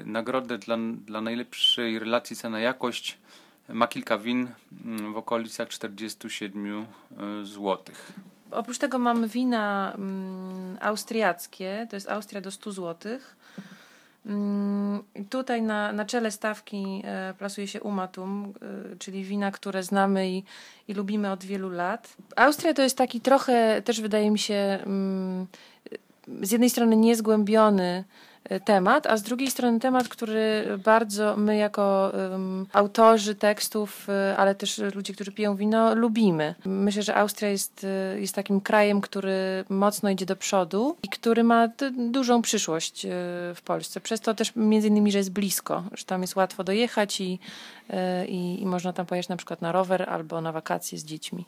Nagrodę 0.05 0.58
dla, 0.58 0.77
dla 1.05 1.22
najlepszej 1.22 2.00
relacji 2.00 2.36
cena-jakość 2.36 3.17
ma 3.70 3.88
kilka 3.88 4.17
win 4.17 4.48
mm, 4.86 5.13
w 5.13 5.17
okolicach 5.17 5.70
47 5.70 6.86
zł. 7.44 7.77
Oprócz 8.51 8.77
tego 8.77 9.00
mamy 9.00 9.27
wina 9.27 9.94
mm, 9.98 10.77
austriackie, 10.82 11.88
to 11.89 11.96
jest 11.96 12.10
Austria 12.10 12.41
do 12.41 12.51
100 12.51 12.72
zł. 12.72 13.20
Mm, 14.25 15.03
tutaj 15.29 15.62
na, 15.62 15.91
na 15.91 16.05
czele 16.05 16.32
stawki 16.32 17.01
e, 17.05 17.34
plasuje 17.38 17.67
się 17.67 17.82
Umatum, 17.82 18.53
e, 18.94 18.96
czyli 18.96 19.24
wina, 19.24 19.51
które 19.51 19.84
znamy 19.84 20.29
i, 20.29 20.44
i 20.88 20.94
lubimy 20.94 21.32
od 21.32 21.44
wielu 21.44 21.70
lat. 21.70 22.17
Austria 22.36 22.74
to 22.74 22.82
jest 22.82 22.98
taki 22.98 23.22
trochę, 23.22 23.82
też 23.82 24.01
wydaje 24.01 24.32
mi 24.32 24.39
się, 24.39 24.79
mm, 24.86 25.48
z 26.41 26.51
jednej 26.51 26.70
strony 26.70 26.96
niezgłębiony 26.96 28.03
temat, 28.66 29.08
a 29.08 29.18
z 29.18 29.24
drugiej 29.24 29.52
strony 29.52 29.80
temat, 29.80 30.08
który 30.08 30.66
bardzo 30.84 31.38
my 31.38 31.58
jako 31.58 32.14
em, 32.34 32.66
autorzy 32.74 33.36
tekstów, 33.36 34.10
e, 34.10 34.38
ale 34.38 34.56
też 34.56 34.78
ludzie, 34.78 35.14
którzy 35.14 35.32
piją 35.32 35.56
wino, 35.56 35.96
lubimy. 35.96 36.56
Myślę, 36.66 37.04
że 37.04 37.16
Austria 37.16 37.50
jest, 37.50 37.84
e, 37.84 38.20
jest 38.20 38.36
takim 38.36 38.62
krajem, 38.62 39.02
który 39.02 39.66
mocno 39.70 40.10
idzie 40.10 40.25
do 40.25 40.36
przodu 40.36 40.96
i 41.04 41.10
który 41.10 41.44
ma 41.44 41.68
dużą 42.12 42.42
przyszłość 42.42 43.06
w 43.56 43.62
Polsce. 43.66 44.02
Przez 44.02 44.22
to 44.22 44.34
też 44.34 44.52
między 44.56 44.88
innymi, 44.88 45.12
że 45.12 45.18
jest 45.18 45.32
blisko, 45.32 45.84
że 45.94 46.06
tam 46.06 46.22
jest 46.22 46.36
łatwo 46.36 46.64
dojechać 46.64 47.22
i, 47.22 47.40
i, 48.28 48.62
i 48.62 48.66
można 48.66 48.94
tam 48.94 49.06
pojechać 49.06 49.30
na 49.30 49.38
przykład 49.38 49.62
na 49.62 49.72
rower 49.72 50.10
albo 50.10 50.42
na 50.42 50.52
wakacje 50.52 51.00
z 51.00 51.06
dziećmi. 51.06 51.46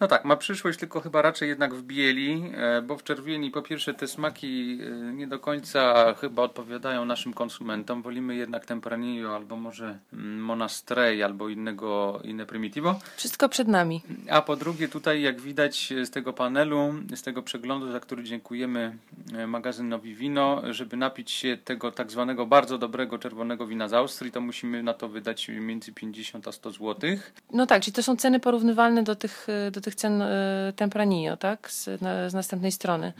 No 0.00 0.08
tak, 0.08 0.24
ma 0.24 0.36
przyszłość, 0.36 0.78
tylko 0.78 1.00
chyba 1.00 1.22
raczej 1.22 1.48
jednak 1.48 1.74
w 1.74 1.82
bieli, 1.82 2.52
e, 2.54 2.82
bo 2.82 2.96
w 2.96 3.04
czerwieni 3.04 3.50
po 3.50 3.62
pierwsze 3.62 3.94
te 3.94 4.06
smaki 4.06 4.78
e, 4.82 5.12
nie 5.12 5.26
do 5.26 5.38
końca 5.38 6.14
chyba 6.20 6.42
odpowiadają 6.42 7.04
naszym 7.04 7.32
konsumentom. 7.32 8.02
Wolimy 8.02 8.36
jednak 8.36 8.66
Tempranillo 8.66 9.34
albo 9.34 9.56
może 9.56 9.98
mm, 10.12 10.40
Monastrey 10.40 11.22
albo 11.22 11.48
innego, 11.48 12.20
inne 12.24 12.46
Primitivo. 12.46 13.00
Wszystko 13.16 13.48
przed 13.48 13.68
nami. 13.68 14.02
A 14.30 14.42
po 14.42 14.56
drugie 14.56 14.88
tutaj 14.88 15.22
jak 15.22 15.40
widać 15.40 15.92
z 16.04 16.10
tego 16.10 16.32
panelu, 16.32 16.94
z 17.14 17.22
tego 17.22 17.42
przeglądu, 17.42 17.92
za 17.92 18.00
który 18.00 18.24
dziękujemy 18.24 18.96
e, 19.34 19.46
magazynowi 19.46 20.14
Wino, 20.14 20.62
żeby 20.70 20.96
napić 20.96 21.30
się 21.30 21.58
tego 21.64 21.92
tak 21.92 22.10
zwanego 22.10 22.46
bardzo 22.46 22.78
dobrego 22.78 23.18
czerwonego 23.18 23.66
wina 23.66 23.88
z 23.88 23.92
Austrii, 23.92 24.32
to 24.32 24.40
musimy 24.40 24.82
na 24.82 24.94
to 24.94 25.08
wydać 25.08 25.48
między 25.48 25.92
50 25.92 26.48
a 26.48 26.52
100 26.52 26.70
złotych. 26.70 27.32
No 27.52 27.66
tak, 27.66 27.82
czyli 27.82 27.92
to 27.94 28.02
są 28.02 28.16
ceny 28.16 28.40
porównywalne 28.40 29.02
do 29.02 29.16
tych, 29.16 29.46
do 29.72 29.80
tych 29.85 29.85
cen 29.94 30.22
y, 30.22 30.72
Tempranillo, 30.76 31.36
tak? 31.36 31.70
Z, 31.70 32.00
na, 32.02 32.30
z 32.30 32.34
następnej 32.34 32.72
strony. 32.72 33.12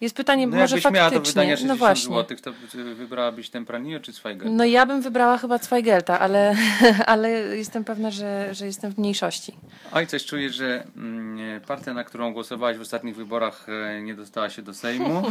Jest 0.00 0.16
pytanie, 0.16 0.46
No 0.46 0.56
może 0.56 0.76
jakbyś 0.76 0.92
miała 0.92 1.10
do 1.10 1.16
faktycznie. 1.16 1.40
wydania 1.40 1.56
60 1.56 1.68
no 1.68 1.76
właśnie. 1.86 2.04
złotych, 2.04 2.40
to 2.40 2.52
wybrałabyś 2.94 3.50
Tempranillo 3.50 4.00
czy 4.00 4.12
Zweigel? 4.12 4.54
No 4.56 4.64
ja 4.64 4.86
bym 4.86 5.02
wybrała 5.02 5.38
chyba 5.38 5.58
Zweigelta, 5.58 6.20
ale, 6.20 6.56
ale 7.06 7.30
jestem 7.30 7.84
pewna, 7.84 8.10
że, 8.10 8.54
że 8.54 8.66
jestem 8.66 8.92
w 8.92 8.98
mniejszości. 8.98 9.52
Oj, 9.92 10.06
coś 10.06 10.24
czuję, 10.24 10.50
że 10.50 10.84
mm, 10.96 11.60
partia, 11.60 11.94
na 11.94 12.04
którą 12.04 12.32
głosowałaś 12.32 12.76
w 12.76 12.80
ostatnich 12.80 13.16
wyborach, 13.16 13.66
e, 13.68 14.02
nie 14.02 14.14
dostała 14.14 14.50
się 14.50 14.62
do 14.62 14.74
Sejmu. 14.74 15.22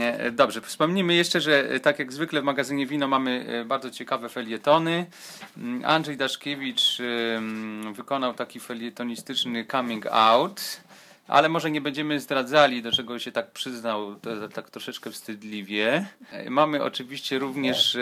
E, 0.00 0.30
Dobrze, 0.30 0.60
wspomnijmy 0.60 1.14
jeszcze, 1.14 1.40
że 1.40 1.70
e, 1.70 1.80
tak 1.80 1.98
jak 1.98 2.12
zwykle 2.12 2.40
w 2.40 2.44
magazynie 2.44 2.86
Wino 2.86 3.08
mamy 3.08 3.46
e, 3.48 3.64
bardzo 3.64 3.90
ciekawe 3.90 4.28
felietony. 4.28 5.06
Mm, 5.56 5.84
Andrzej 5.84 6.16
Daszkiewicz 6.16 6.98
wykonał 7.92 8.34
taki 8.34 8.60
felietonistyczny 8.60 9.47
coming 9.70 10.06
out. 10.06 10.80
Ale 11.28 11.48
może 11.48 11.70
nie 11.70 11.80
będziemy 11.80 12.20
zdradzali, 12.20 12.82
do 12.82 12.92
czego 12.92 13.18
się 13.18 13.32
tak 13.32 13.50
przyznał, 13.50 14.14
to, 14.14 14.48
tak 14.48 14.70
troszeczkę 14.70 15.10
wstydliwie. 15.10 16.06
E, 16.32 16.50
Mamy 16.50 16.82
oczywiście 16.82 17.38
również 17.38 17.98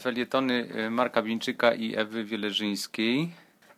felietony 0.00 0.68
e, 0.74 0.90
Marka 0.90 1.22
Bińczyka 1.22 1.74
i 1.74 1.96
Ewy 1.96 2.24
Wieleżyńskiej. 2.24 3.30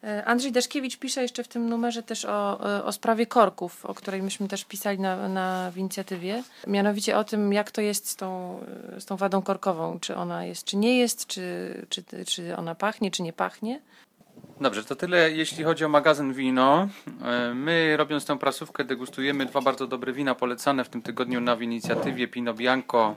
E, 0.04 0.24
Andrzej 0.24 0.52
Daszkiewicz 0.52 0.96
pisze 0.96 1.22
jeszcze 1.22 1.44
w 1.44 1.48
tym 1.48 1.68
numerze 1.68 2.02
też 2.02 2.24
o, 2.24 2.58
o 2.84 2.92
sprawie 2.92 3.26
korków, 3.26 3.86
o 3.86 3.94
której 3.94 4.22
myśmy 4.22 4.48
też 4.48 4.64
pisali 4.64 4.98
na, 4.98 5.28
na 5.28 5.70
w 5.70 5.78
inicjatywie. 5.78 6.42
Mianowicie 6.66 7.18
o 7.18 7.24
tym, 7.24 7.52
jak 7.52 7.70
to 7.70 7.80
jest 7.80 8.08
z 8.08 8.16
tą, 8.16 8.60
z 8.98 9.04
tą 9.04 9.16
wadą 9.16 9.42
korkową. 9.42 9.98
Czy 10.00 10.16
ona 10.16 10.44
jest, 10.44 10.64
czy 10.64 10.76
nie 10.76 10.98
jest, 10.98 11.26
czy, 11.26 11.74
czy, 11.88 12.04
czy 12.26 12.56
ona 12.56 12.74
pachnie, 12.74 13.10
czy 13.10 13.22
nie 13.22 13.32
pachnie. 13.32 13.80
Dobrze, 14.60 14.84
to 14.84 14.96
tyle 14.96 15.30
jeśli 15.30 15.64
chodzi 15.64 15.84
o 15.84 15.88
magazyn 15.88 16.32
wino. 16.32 16.88
E, 17.22 17.54
My 17.54 17.96
robiąc 17.96 18.26
tę 18.26 18.38
prasówkę 18.38 18.84
degustujemy 18.84 19.46
dwa 19.46 19.60
bardzo 19.60 19.86
dobre 19.86 20.12
wina 20.12 20.34
polecane 20.34 20.84
w 20.84 20.88
tym 20.88 21.02
tygodniu 21.02 21.40
na 21.40 21.54
inicjatywie 21.54 22.28
Pino 22.28 22.54
Bianco 22.54 23.16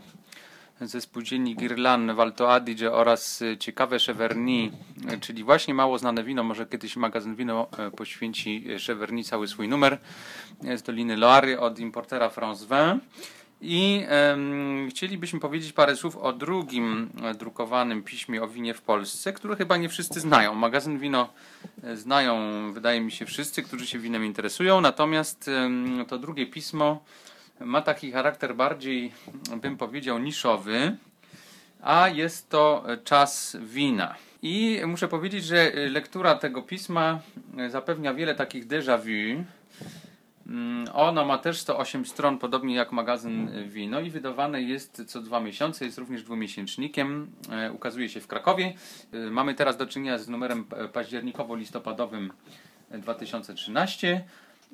ze 0.81 1.01
spółdzielni 1.01 1.55
Guirlan 1.55 2.15
w 2.15 2.19
Alto 2.19 2.53
Adige 2.53 2.91
oraz 2.91 3.41
e, 3.41 3.57
ciekawe 3.57 4.00
Cheverny, 4.00 4.71
e, 5.09 5.17
czyli 5.17 5.43
właśnie 5.43 5.73
mało 5.73 5.97
znane 5.97 6.23
wino. 6.23 6.43
Może 6.43 6.65
kiedyś 6.65 6.95
magazyn 6.95 7.35
wino 7.35 7.67
poświęci 7.97 8.65
Cheverny 8.88 9.23
cały 9.23 9.47
swój 9.47 9.67
numer 9.67 9.97
z 10.75 10.81
Doliny 10.81 11.17
Loary 11.17 11.59
od 11.59 11.79
importera 11.79 12.29
France 12.29 12.65
Vin. 12.65 13.00
I 13.65 14.05
em, 14.08 14.88
chcielibyśmy 14.89 15.39
powiedzieć 15.39 15.74
parę 15.74 15.96
słów 15.96 16.17
o 16.17 16.34
drugim 16.34 17.10
e, 17.24 17.34
drukowanym 17.34 18.03
piśmie 18.03 18.43
o 18.43 18.48
winie 18.48 18.74
w 18.74 18.82
Polsce, 18.82 19.34
które 19.34 19.55
chyba 19.55 19.77
nie 19.77 19.89
wszyscy 19.89 20.20
znają. 20.20 20.55
Magazyn 20.55 21.00
Wino 21.00 21.29
e, 21.84 21.98
znają, 21.98 22.38
wydaje 22.74 23.01
mi 23.01 23.12
się, 23.12 23.25
wszyscy, 23.25 23.63
którzy 23.63 23.88
się 23.88 24.00
winem 24.00 24.25
interesują, 24.25 24.82
natomiast 24.82 25.48
em, 25.48 26.05
to 26.08 26.20
drugie 26.20 26.46
pismo 26.46 27.03
ma 27.60 27.82
taki 27.82 28.12
charakter 28.12 28.55
bardziej, 28.55 29.12
bym 29.62 29.77
powiedział, 29.77 30.20
niszowy, 30.20 30.98
a 31.82 32.10
jest 32.10 32.50
to 32.50 32.86
czas 33.03 33.58
wina. 33.62 34.15
I 34.41 34.82
muszę 34.86 35.08
powiedzieć, 35.08 35.46
że 35.46 35.72
lektura 35.89 36.36
tego 36.36 36.62
pisma 36.62 37.20
e, 37.58 37.70
zapewnia 37.70 38.13
wiele 38.13 38.36
takich 38.36 38.67
déjà 38.67 38.98
vu, 38.98 39.43
Ono 40.93 41.25
ma 41.25 41.38
też 41.38 41.59
108 41.59 42.05
stron, 42.05 42.38
podobnie 42.38 42.75
jak 42.75 42.91
magazyn 42.91 43.50
Wino 43.69 44.00
i 44.00 44.09
wydawane 44.09 44.62
jest 44.62 45.05
co 45.07 45.21
dwa 45.21 45.39
miesiące, 45.39 45.85
jest 45.85 45.97
również 45.97 46.23
dwumiesięcznikiem, 46.23 47.31
e, 47.51 47.71
ukazuje 47.71 48.09
się 48.09 48.21
w 48.21 48.27
Krakowie. 48.27 48.73
Y, 49.13 49.31
Mamy 49.31 49.53
teraz 49.55 49.77
do 49.77 49.85
czynienia 49.88 50.17
z 50.17 50.27
numerem 50.29 50.65
e, 50.75 50.88
październikowo-listopadowym 50.88 52.29
e, 52.91 53.00
2013, 53.00 54.23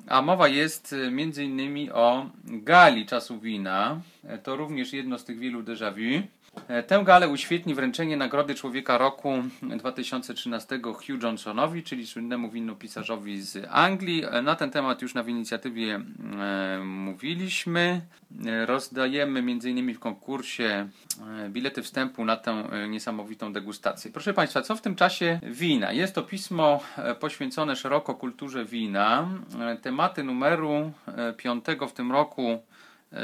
a 0.06 0.22
mowa 0.22 0.48
jest 0.48 0.92
y, 0.92 1.10
między 1.10 1.44
innymi 1.44 1.90
o 1.90 2.30
gali 2.44 3.06
czasu 3.06 3.40
wina. 3.40 4.00
E, 4.24 4.38
To 4.38 4.56
również 4.56 4.92
jedno 4.92 5.18
z 5.18 5.24
tych 5.24 5.38
wielu 5.38 5.62
déjà 5.62 5.92
vu. 5.94 6.26
E, 6.68 6.82
Tę 6.82 7.02
galę 7.04 7.28
uświetni 7.28 7.74
wręczenie 7.74 8.16
Nagrody 8.16 8.54
Człowieka 8.54 8.98
Roku 8.98 9.32
2013 9.62 10.80
Hugh 10.82 11.22
Johnsonowi, 11.22 11.82
czyli 11.82 12.06
słynnemu 12.06 12.50
winopisarzowi 12.50 13.42
z 13.42 13.66
Anglii. 13.70 14.24
E, 14.30 14.42
Na 14.42 14.54
ten 14.56 14.70
temat 14.70 15.02
już 15.02 15.14
na 15.14 15.22
inicjatywie 15.22 15.94
e, 16.40 16.78
mówiliśmy. 16.84 18.00
Rozdajemy 18.66 19.38
m.in. 19.38 19.94
w 19.94 19.98
konkursie 19.98 20.88
bilety 21.48 21.82
wstępu 21.82 22.24
na 22.24 22.36
tę 22.36 22.64
niesamowitą 22.88 23.52
degustację. 23.52 24.10
Proszę 24.10 24.34
Państwa, 24.34 24.62
co 24.62 24.76
w 24.76 24.80
tym 24.80 24.94
czasie 24.96 25.40
wina? 25.42 25.92
Jest 25.92 26.14
to 26.14 26.22
pismo 26.22 26.80
poświęcone 27.20 27.76
szeroko 27.76 28.14
kulturze 28.14 28.64
wina. 28.64 29.28
Tematy 29.82 30.24
numeru 30.24 30.92
e, 31.06 31.32
piątego 31.32 31.88
w 31.88 31.92
tym 31.92 32.12
roku 32.12 32.62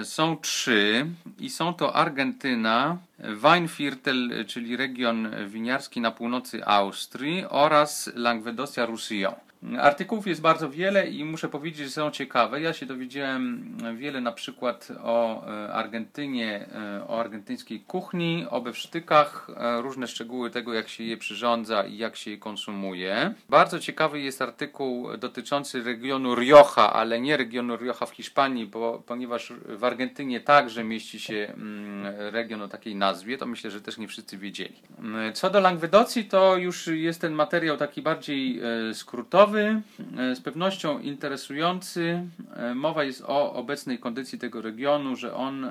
są 0.03 0.37
trzy 0.37 1.07
i 1.39 1.51
są 1.51 1.75
to 1.75 1.97
Argentyna, 1.97 2.99
Weinviertel, 3.19 4.45
czyli 4.47 4.77
region 4.77 5.29
winiarski 5.49 6.01
na 6.01 6.11
północy 6.11 6.67
Austrii 6.67 7.45
oraz 7.49 8.11
Languedocia-Roussillon. 8.15 9.46
Artykułów 9.81 10.27
jest 10.27 10.41
bardzo 10.41 10.71
wiele 10.71 11.09
i 11.09 11.25
muszę 11.25 11.49
powiedzieć, 11.49 11.85
że 11.85 11.91
są 11.91 12.11
ciekawe. 12.11 12.61
Ja 12.61 12.73
się 12.73 12.87
dowiedziałem 12.87 13.77
wiele 13.97 14.21
na 14.21 14.33
przykład 14.33 14.89
o 15.03 15.47
e, 15.47 15.73
Argentynie, 15.73 16.69
e, 16.75 17.09
o 17.09 17.21
argentyńskiej 17.21 17.81
kuchni, 17.81 18.47
o 18.51 18.61
bewsztykach, 18.61 19.51
e, 19.57 19.83
różne 19.83 20.07
szczegóły 20.07 20.51
tego, 20.51 20.75
jak 20.75 20.89
się 20.89 21.05
je 21.05 21.17
przyrządza 21.17 21.85
i 21.85 21.97
jak 21.97 22.17
się 22.17 22.31
je 22.31 22.39
konsumuje. 22.39 23.35
Bardzo 23.49 23.81
ciekawy 23.81 24.21
jest 24.21 24.43
artykuł 24.43 25.17
dotyczący 25.17 25.83
regionu 25.83 26.35
Rioja, 26.35 26.93
ale 26.93 27.21
nie 27.21 27.37
regionu 27.37 27.77
Rioja 27.77 28.07
w 28.07 28.11
Hiszpanii, 28.11 28.67
bo, 28.67 29.03
ponieważ 29.07 29.53
w 29.69 29.85
Argentynie 29.85 30.41
także 30.41 30.85
mieści 30.85 31.21
się 31.21 31.53
mm, 31.55 32.15
region 32.33 32.63
o 32.63 32.69
takiej 32.69 32.95
nazwie, 32.95 33.39
to 33.39 33.47
myślę, 33.47 33.71
że 33.71 33.81
też 33.81 33.99
nie 33.99 34.09
wszyscy 34.09 34.39
wiedzieli. 34.39 34.75
Mm, 34.99 35.33
Co 35.33 35.51
do 35.51 35.61
Langwedocji, 35.61 36.25
to 36.25 36.57
już 36.57 36.87
jest 36.87 37.21
ten 37.21 37.33
materiał 37.33 37.77
taki 37.77 38.03
bardziej 38.03 38.61
skrótowy, 38.93 39.56
e, 39.59 40.35
z 40.35 40.41
pewnością 40.41 40.99
interesujący. 40.99 42.23
E, 42.57 42.75
Mowa 42.75 43.05
jest 43.05 43.25
o 43.27 43.53
obecnej 43.53 43.99
kondycji 43.99 44.39
tego 44.39 44.63
regionu, 44.63 45.17
że 45.17 45.35
on, 45.35 45.65
e, 45.65 45.71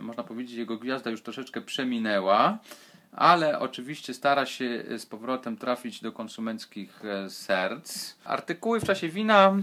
można 0.00 0.22
powiedzieć, 0.22 0.56
jego 0.56 0.76
gwiazda 0.76 1.10
już 1.10 1.22
troszeczkę 1.22 1.60
przeminęła 1.60 2.58
ale 3.12 3.58
oczywiście 3.58 4.14
stara 4.14 4.46
się 4.46 4.84
z 4.98 5.06
powrotem 5.06 5.56
trafić 5.56 6.00
do 6.00 6.12
konsumenckich 6.12 7.02
serc. 7.28 8.14
Artykuły 8.24 8.80
w 8.80 8.84
czasie 8.84 9.08
wina 9.08 9.54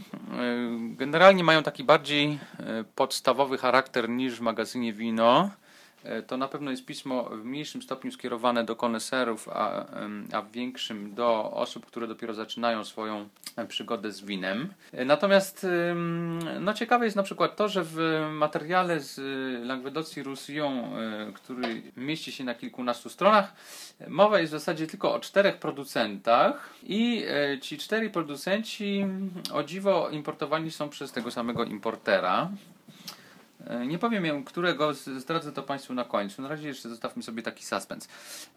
generalnie 0.79 1.43
mają 1.43 1.63
taki 1.63 1.83
bardziej 1.83 2.39
podstawowy 2.95 3.57
charakter 3.57 4.09
niż 4.09 4.36
w 4.36 4.41
magazynie 4.41 4.93
Wino. 4.93 5.51
E, 6.04 6.22
To 6.22 6.38
na 6.38 6.48
pewno 6.48 6.72
jest 6.72 6.86
pismo 6.86 7.24
w 7.24 7.46
mniejszym 7.46 7.82
stopniu 7.82 8.12
skierowane 8.12 8.63
do 8.63 8.75
koneserów, 8.75 9.50
a, 9.50 9.86
a 10.34 10.42
w 10.42 10.51
większym 10.51 11.13
do 11.16 11.51
osób, 11.51 11.86
które 11.86 12.08
dopiero 12.08 12.34
zaczynają 12.34 12.84
swoją 12.84 13.30
e, 13.56 13.66
przygodę 13.66 14.12
z 14.12 14.22
winem. 14.22 14.74
E, 14.94 15.06
Natomiast 15.06 15.68
no, 16.60 16.74
ciekawe 16.74 17.06
jest 17.06 17.18
na 17.18 17.24
przykład 17.24 17.56
to, 17.56 17.70
że 17.70 17.82
w 17.86 18.27
materiale 18.32 19.00
z 19.00 19.20
Languedocji 19.68 20.24
Roussillon, 20.24 20.84
który 21.34 21.82
mieści 21.98 22.32
się 22.32 22.44
na 22.44 22.56
kilkunastu 22.56 23.10
stronach, 23.10 23.54
mowa 24.08 24.39
jest 24.39 24.51
w 24.54 24.60
zasadzie 24.60 24.88
tylko 24.88 25.13
o 25.13 25.20
czterech 25.20 25.58
producentach 25.58 26.74
i 26.84 27.25
ci 27.62 27.77
cztery 27.77 28.10
producenci 28.10 29.06
o 29.54 29.63
dziwo 29.63 30.10
importowani 30.10 30.72
są 30.72 30.89
przez 30.89 31.12
tego 31.12 31.32
samego 31.32 31.63
importera. 31.63 32.50
E, 33.69 33.88
Nie 33.88 33.97
powiem 34.00 34.25
ją, 34.25 34.43
którego, 34.43 34.93
zdradzę 34.93 35.51
to 35.51 35.63
Państwu 35.63 35.93
na 35.93 36.03
końcu. 36.03 36.41
Na 36.41 36.47
razie 36.47 36.67
jeszcze 36.67 36.89
zostawmy 36.89 37.24
sobie 37.24 37.43
taki 37.43 37.65
suspens. 37.65 38.07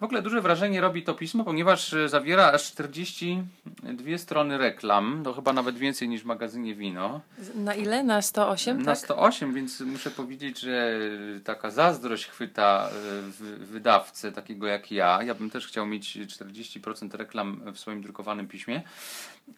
W 0.00 0.02
ogóle 0.02 0.23
duże 0.23 0.40
wrażenie 0.40 0.81
robi 0.81 1.02
to 1.02 1.14
pismo, 1.14 1.45
ponieważ 1.45 1.93
e, 1.95 2.09
zawiera 2.09 2.52
aż 2.52 2.73
42 2.73 4.19
strony 4.19 4.59
reklam, 4.59 5.21
to 5.25 5.33
chyba 5.35 5.52
nawet 5.52 5.79
więcej 5.79 6.09
niż 6.09 6.23
w 6.23 6.25
magazynie 6.25 6.75
Wino. 6.75 7.21
Na 7.55 7.75
ile? 7.75 8.02
Na 8.05 8.23
108, 8.23 8.79
Na 8.79 8.85
tak? 8.85 8.99
108, 8.99 9.55
więc 9.55 9.81
muszę 9.81 10.11
powiedzieć, 10.11 10.61
że 10.61 10.99
taka 11.45 11.71
zazdrość 11.71 12.26
chwyta 12.26 12.88
e, 12.90 13.64
wydawcę 13.64 14.33
takiego 14.33 14.67
jak 14.67 14.93
ja. 14.93 15.23
Ja 15.23 15.35
bym 15.35 15.50
też 15.50 15.67
chciał 15.67 15.87
mieć 15.87 16.19
40% 16.19 17.14
reklam 17.14 17.61
w 17.75 17.79
swoim 17.79 18.02
drukowanym 18.02 18.49
piśmie, 18.49 18.83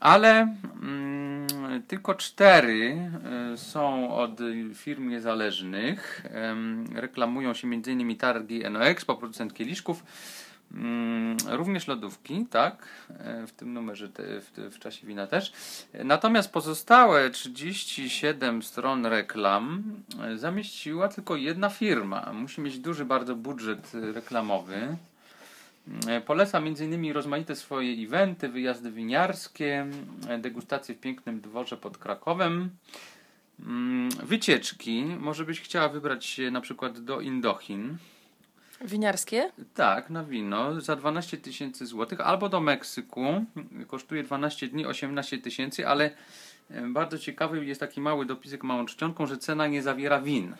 ale 0.00 0.56
mm, 0.82 1.82
tylko 1.88 2.14
cztery 2.14 3.10
e, 3.52 3.56
są 3.56 4.14
od 4.14 4.40
firm 4.74 5.08
niezależnych. 5.08 6.26
Reklamują 6.94 7.54
się 7.54 7.68
m.in. 7.68 8.16
targi 8.16 8.62
NOX, 8.70 9.04
producent 9.04 9.54
kieliszków. 9.54 10.04
Mm, 10.74 11.36
Również 11.50 11.86
lodówki, 11.88 12.46
tak, 12.50 12.88
e, 13.18 13.46
w 13.46 13.52
tym 13.52 13.72
numerze, 13.72 14.08
w, 14.18 14.70
w 14.74 14.78
czasie 14.78 15.06
wina 15.06 15.26
też. 15.26 15.52
Natomiast 16.04 16.52
pozostałe 16.52 17.30
37 17.30 18.62
stron 18.62 19.06
reklam 19.06 19.82
e, 20.24 20.38
zamieściła 20.38 21.08
tylko 21.08 21.36
jedna 21.36 21.68
firma. 21.68 22.32
Musi 22.32 22.60
mieć 22.60 22.78
duży 22.78 23.04
bardzo 23.04 23.36
budżet 23.36 23.92
e, 23.94 24.12
reklamowy. 24.12 24.96
E, 26.08 26.20
Poleca 26.20 26.58
m.in. 26.58 27.12
rozmaite 27.12 27.56
swoje 27.56 28.06
eventy, 28.06 28.48
wyjazdy 28.48 28.90
winiarskie, 28.90 29.86
e, 30.28 30.38
degustacje 30.38 30.94
w 30.94 31.00
pięknym 31.00 31.40
dworze 31.40 31.76
pod 31.76 31.98
Krakowem. 31.98 32.70
Mm, 33.60 34.08
Wycieczki. 34.10 35.04
Może 35.04 35.44
byś 35.44 35.60
chciała 35.60 35.88
wybrać 35.88 36.26
się 36.26 36.50
na 36.50 36.60
przykład 36.60 37.00
do 37.00 37.20
Indochin. 37.20 37.96
Winiarskie? 38.84 39.50
Tak, 39.74 40.10
na 40.10 40.24
wino 40.24 40.80
za 40.80 40.96
12 40.96 41.36
tysięcy 41.36 41.86
złotych, 41.86 42.20
albo 42.20 42.48
do 42.48 42.60
Meksyku. 42.60 43.44
Kosztuje 43.86 44.22
12 44.22 44.68
dni 44.68 44.86
18 44.86 45.38
tysięcy, 45.38 45.88
ale 45.88 46.10
e, 46.70 46.82
bardzo 46.88 47.18
ciekawy 47.18 47.64
jest 47.66 47.80
taki 47.80 48.00
mały 48.00 48.26
dopisek 48.26 48.62
małą 48.62 48.86
czcionką, 48.86 49.26
że 49.26 49.38
cena 49.38 49.66
nie 49.66 49.82
zawiera 49.82 50.20
win. 50.20 50.54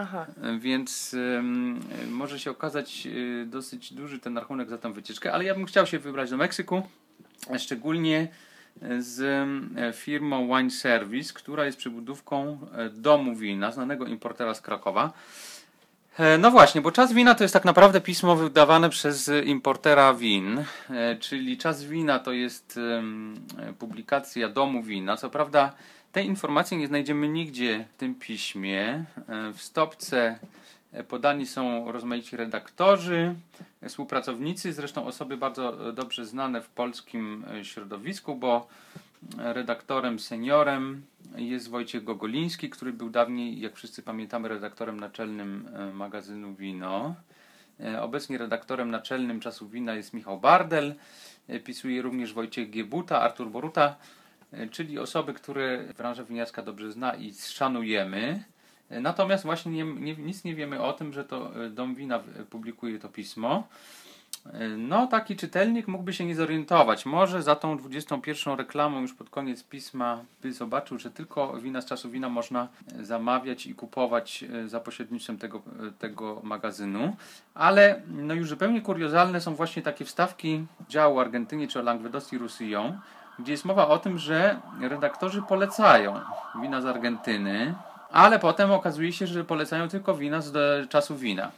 Aha. 0.00 0.26
Więc 0.58 1.16
może 2.10 2.40
się 2.40 2.50
okazać 2.50 3.06
e, 3.42 3.46
dosyć 3.46 3.92
duży 3.92 4.18
ten 4.18 4.38
rachunek 4.38 4.70
za 4.70 4.78
tę 4.78 4.92
wycieczkę, 4.92 5.32
ale 5.32 5.44
ja 5.44 5.54
bym 5.54 5.66
chciał 5.66 5.86
się 5.86 5.98
wybrać 5.98 6.30
do 6.30 6.36
Meksyku, 6.36 6.82
szczególnie 7.58 8.28
e, 8.82 9.02
z 9.02 9.96
firmą 9.96 10.56
Wine 10.56 10.70
Service, 10.70 11.34
która 11.34 11.64
jest 11.64 11.78
przybudówką 11.78 12.58
e, 12.72 12.90
domu 12.90 13.36
wina, 13.36 13.72
znanego 13.72 14.06
importera 14.06 14.54
z 14.54 14.60
Krakowa. 14.60 15.12
No 16.38 16.50
właśnie, 16.50 16.80
bo 16.80 16.92
Czas 16.92 17.12
Wina 17.12 17.34
to 17.34 17.44
jest 17.44 17.54
tak 17.54 17.64
naprawdę 17.64 18.00
pismo 18.00 18.36
wydawane 18.36 18.90
przez 18.90 19.30
importera 19.44 20.14
win, 20.14 20.64
czyli 21.20 21.58
Czas 21.58 21.84
Wina 21.84 22.18
to 22.18 22.32
jest 22.32 22.80
publikacja 23.78 24.48
domu 24.48 24.82
wina. 24.82 25.16
Co 25.16 25.30
prawda 25.30 25.72
tej 26.12 26.26
informacji 26.26 26.76
nie 26.76 26.86
znajdziemy 26.86 27.28
nigdzie 27.28 27.86
w 27.92 27.96
tym 27.96 28.14
piśmie. 28.14 29.04
E, 29.28 29.52
W 29.52 29.62
stopce 29.62 30.38
e, 30.92 31.04
podani 31.04 31.46
są 31.46 31.92
rozmaici 31.92 32.36
redaktorzy, 32.36 33.34
e, 33.82 33.88
współpracownicy, 33.88 34.72
zresztą 34.72 35.06
osoby 35.06 35.36
bardzo 35.36 35.92
dobrze 35.92 36.26
znane 36.26 36.62
w 36.62 36.68
polskim 36.68 37.44
środowisku, 37.62 38.34
bo 38.34 38.68
redaktorem 39.38 40.18
seniorem 40.18 41.02
jest 41.36 41.70
Wojciech 41.70 42.04
Gogoliński, 42.04 42.70
który 42.70 42.92
był 42.92 43.10
dawniej, 43.10 43.60
jak 43.60 43.76
wszyscy 43.76 44.02
pamiętamy, 44.02 44.48
redaktorem 44.48 45.00
naczelnym 45.00 45.68
magazynu 45.94 46.54
Wino. 46.54 47.14
Obecnie 48.00 48.38
redaktorem 48.38 48.90
naczelnym 48.90 49.40
Czasu 49.40 49.68
Wina 49.68 49.94
jest 49.94 50.14
Michał 50.14 50.40
Bardel. 50.40 50.94
Pisuje 51.64 52.02
również 52.02 52.32
Wojciech 52.32 52.70
Giebuta, 52.70 53.20
Artur 53.20 53.50
Boruta, 53.50 53.96
czyli 54.70 54.98
osoby, 54.98 55.34
które 55.34 55.84
branża 55.98 56.24
winiarska 56.24 56.62
dobrze 56.62 56.92
zna 56.92 57.14
i 57.14 57.34
szanujemy. 57.34 58.44
E, 58.90 59.00
Natomiast 59.00 59.44
właśnie 59.44 59.72
nie, 59.72 59.84
nie, 59.84 60.16
nic 60.16 60.44
nie 60.44 60.54
wiemy 60.54 60.82
o 60.82 60.92
tym, 60.92 61.12
że 61.12 61.24
to 61.24 61.64
e, 61.64 61.70
Dom 61.70 61.94
Wina 61.94 62.16
e, 62.16 62.20
publikuje 62.44 62.98
to 62.98 63.08
pismo. 63.08 63.68
E, 64.52 64.68
No, 64.68 65.06
taki 65.06 65.36
czytelnik 65.36 65.88
mógłby 65.88 66.12
się 66.12 66.24
nie 66.24 66.34
zorientować. 66.34 67.06
Może 67.06 67.42
za 67.42 67.56
tą 67.56 67.76
21 67.78 68.56
reklamą 68.58 69.00
już 69.00 69.14
pod 69.14 69.30
koniec 69.30 69.62
pisma 69.64 70.24
by 70.42 70.52
zobaczył, 70.52 70.98
że 70.98 71.10
tylko 71.10 71.60
wina 71.60 71.80
z 71.80 71.86
czasu 71.86 72.10
wina 72.10 72.28
można 72.28 72.68
e, 72.98 73.04
zamawiać 73.04 73.66
i 73.66 73.74
kupować 73.74 74.44
e, 74.64 74.68
za 74.68 74.80
pośrednictwem 74.80 75.38
tego, 75.38 75.58
e, 75.88 75.92
tego 75.98 76.40
magazynu. 76.42 77.16
Ale 77.54 78.02
no 78.08 78.34
już 78.34 78.48
zupełnie 78.48 78.80
kuriozalne 78.82 79.40
są 79.40 79.54
właśnie 79.54 79.82
takie 79.82 80.04
wstawki 80.04 80.66
działu 80.88 81.20
Argentynie 81.20 81.68
czy 81.68 81.78
o 81.80 81.82
Languedoc 81.82 82.32
i 82.32 82.38
Roussillon, 82.38 83.00
gdzie 83.38 83.52
jest 83.52 83.64
mowa 83.64 83.88
o 83.88 83.98
tym, 83.98 84.18
że 84.18 84.60
redaktorzy 84.80 85.42
polecają 85.42 86.20
wina 86.62 86.80
z 86.80 86.86
Argentyny, 86.86 87.74
ale 88.12 88.38
potem 88.38 88.72
okazuje 88.72 89.12
się, 89.12 89.26
że 89.26 89.44
polecają 89.44 89.88
tylko 89.88 90.14
wina 90.14 90.40
z 90.40 90.56
e, 90.56 90.86
czasu 90.88 91.16
wina. 91.16 91.50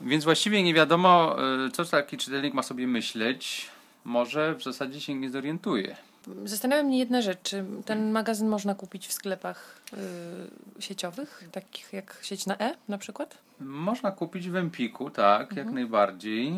Więc 0.00 0.24
właściwie 0.24 0.62
nie 0.62 0.74
wiadomo, 0.74 1.36
y, 1.66 1.70
co 1.70 1.84
taki 1.84 2.16
czytelnik 2.16 2.54
ma 2.54 2.62
sobie 2.62 2.86
myśleć. 2.86 3.70
Może 4.04 4.54
w 4.54 4.62
zasadzie 4.62 5.00
się 5.00 5.14
nie 5.14 5.30
zorientuje. 5.30 5.96
Zastanawia 6.44 6.82
mnie 6.82 6.98
jedna 6.98 7.22
rzecz. 7.22 7.38
Czy 7.42 7.64
ten 7.84 8.10
magazyn 8.10 8.48
można 8.48 8.74
kupić 8.74 9.06
w 9.06 9.12
sklepach 9.12 9.80
y, 10.78 10.82
sieciowych, 10.82 11.48
takich 11.52 11.92
jak 11.92 12.18
sieć 12.22 12.46
na 12.46 12.58
E 12.58 12.74
na 12.88 12.98
przykład? 12.98 13.38
Można 13.60 14.10
kupić 14.10 14.50
w 14.50 14.56
Empiku, 14.56 15.10
tak, 15.10 15.56
jak 15.56 15.70
najbardziej, 15.70 16.52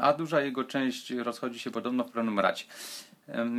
a 0.00 0.12
duża 0.12 0.40
jego 0.40 0.64
część 0.64 1.10
rozchodzi 1.10 1.58
się 1.58 1.70
podobno 1.70 2.04
w 2.04 2.10
prenumeracie. 2.10 2.64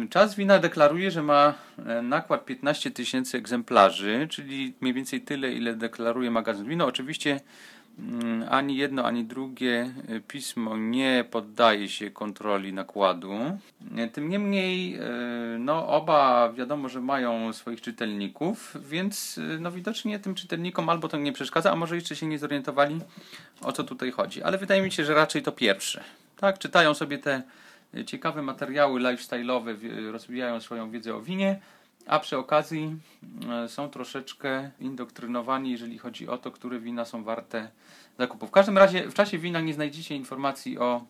Czas 0.09 0.35
wina 0.35 0.59
deklaruje, 0.59 1.11
że 1.11 1.23
ma 1.23 1.53
e, 1.85 2.01
nakład 2.01 2.45
15 2.45 2.91
tysięcy 2.91 3.37
egzemplarzy, 3.37 4.27
czyli 4.29 4.73
mniej 4.81 4.93
więcej 4.93 5.21
tyle, 5.21 5.53
ile 5.53 5.75
deklaruje 5.75 6.31
magazyn 6.31 6.65
wino. 6.65 6.85
Oczywiście 6.85 7.39
mm, 7.99 8.45
ani 8.49 8.77
jedno, 8.77 9.05
ani 9.05 9.23
drugie 9.23 9.93
e, 10.07 10.19
pismo 10.19 10.77
nie 10.77 11.25
poddaje 11.31 11.89
się 11.89 12.11
kontroli 12.11 12.73
nakładu. 12.73 13.33
E, 13.97 14.07
Tym 14.07 14.29
niemniej, 14.29 14.99
no, 15.59 15.87
oba 15.87 16.53
wiadomo, 16.53 16.89
że 16.89 17.01
mają 17.01 17.53
swoich 17.53 17.81
czytelników, 17.81 18.77
więc 18.89 19.39
no, 19.59 19.71
widocznie 19.71 20.19
tym 20.19 20.35
czytelnikom 20.35 20.89
albo 20.89 21.07
to 21.07 21.17
nie 21.17 21.33
przeszkadza, 21.33 21.71
a 21.71 21.75
może 21.75 21.95
jeszcze 21.95 22.15
się 22.15 22.25
nie 22.27 22.39
zorientowali, 22.39 22.99
o 23.61 23.71
co 23.71 23.83
tutaj 23.83 24.11
chodzi. 24.11 24.43
Ale 24.43 24.57
wydaje 24.57 24.81
mi 24.81 24.91
się, 24.91 25.05
że 25.05 25.13
raczej 25.13 25.41
to 25.41 25.51
pierwsze. 25.51 26.03
Tak, 26.37 26.59
czytają 26.59 26.93
sobie 26.93 27.17
te 27.17 27.41
ciekawe 28.05 28.41
materiały 28.41 28.99
lifestyle'owe, 29.01 29.75
wi- 29.75 30.11
rozwijają 30.11 30.59
swoją 30.59 30.91
wiedzę 30.91 31.15
o 31.15 31.21
winie, 31.21 31.59
a 32.07 32.19
przy 32.19 32.37
okazji 32.37 32.95
e, 33.49 33.69
są 33.69 33.89
troszeczkę 33.89 34.71
indoktrynowani, 34.79 35.71
jeżeli 35.71 35.97
chodzi 35.97 36.27
o 36.27 36.37
to, 36.37 36.51
które 36.51 36.79
wina 36.79 37.05
są 37.05 37.23
warte 37.23 37.69
zakupu. 38.19 38.47
W 38.47 38.51
każdym 38.51 38.77
razie 38.77 39.09
w 39.09 39.13
czasie 39.13 39.37
wina 39.37 39.61
nie 39.61 39.73
znajdziecie 39.73 40.15
informacji 40.15 40.79
o 40.79 41.05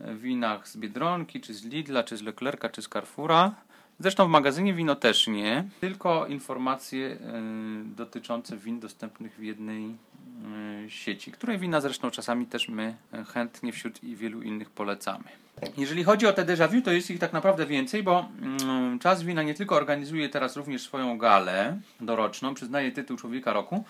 e, 0.00 0.14
winach 0.14 0.68
z 0.68 0.76
Biedronki, 0.76 1.40
czy 1.40 1.54
z 1.54 1.64
Lidla, 1.64 2.02
czy 2.02 2.16
z 2.16 2.22
Leclerca, 2.22 2.68
czy 2.68 2.82
z 2.82 2.88
Carrefoura. 2.88 3.54
Zresztą 3.98 4.26
w 4.26 4.30
magazynie 4.30 4.74
wino 4.74 4.94
też 4.94 5.26
nie, 5.26 5.64
tylko 5.80 6.26
informacje 6.26 7.06
e, 7.06 7.16
dotyczące 7.96 8.56
win 8.56 8.80
dostępnych 8.80 9.36
w 9.36 9.42
jednej 9.42 9.96
sieci, 10.88 11.32
której 11.32 11.58
wina 11.58 11.80
zresztą 11.80 12.10
czasami 12.10 12.46
też 12.46 12.68
my 12.68 12.96
e, 13.12 13.24
chętnie 13.24 13.72
wśród 13.72 14.00
wielu 14.00 14.42
innych 14.42 14.70
polecamy. 14.70 15.24
Jeżeli 15.76 16.04
chodzi 16.04 16.26
o 16.26 16.32
te 16.32 16.44
déjà 16.44 16.68
vu, 16.68 16.82
to 16.82 16.92
jest 16.92 17.10
ich 17.10 17.18
tak 17.18 17.32
naprawdę 17.32 17.66
więcej, 17.66 18.02
bo 18.02 18.28
mm, 18.42 18.98
Czas 18.98 19.22
Wina 19.22 19.42
nie 19.42 19.54
tylko 19.54 19.76
organizuje 19.76 20.28
teraz 20.28 20.56
również 20.56 20.82
swoją 20.82 21.18
galę 21.18 21.78
doroczną, 22.00 22.54
przyznaje 22.54 22.92
tytuł 22.92 23.16
Człowieka 23.16 23.52
Roku, 23.52 23.84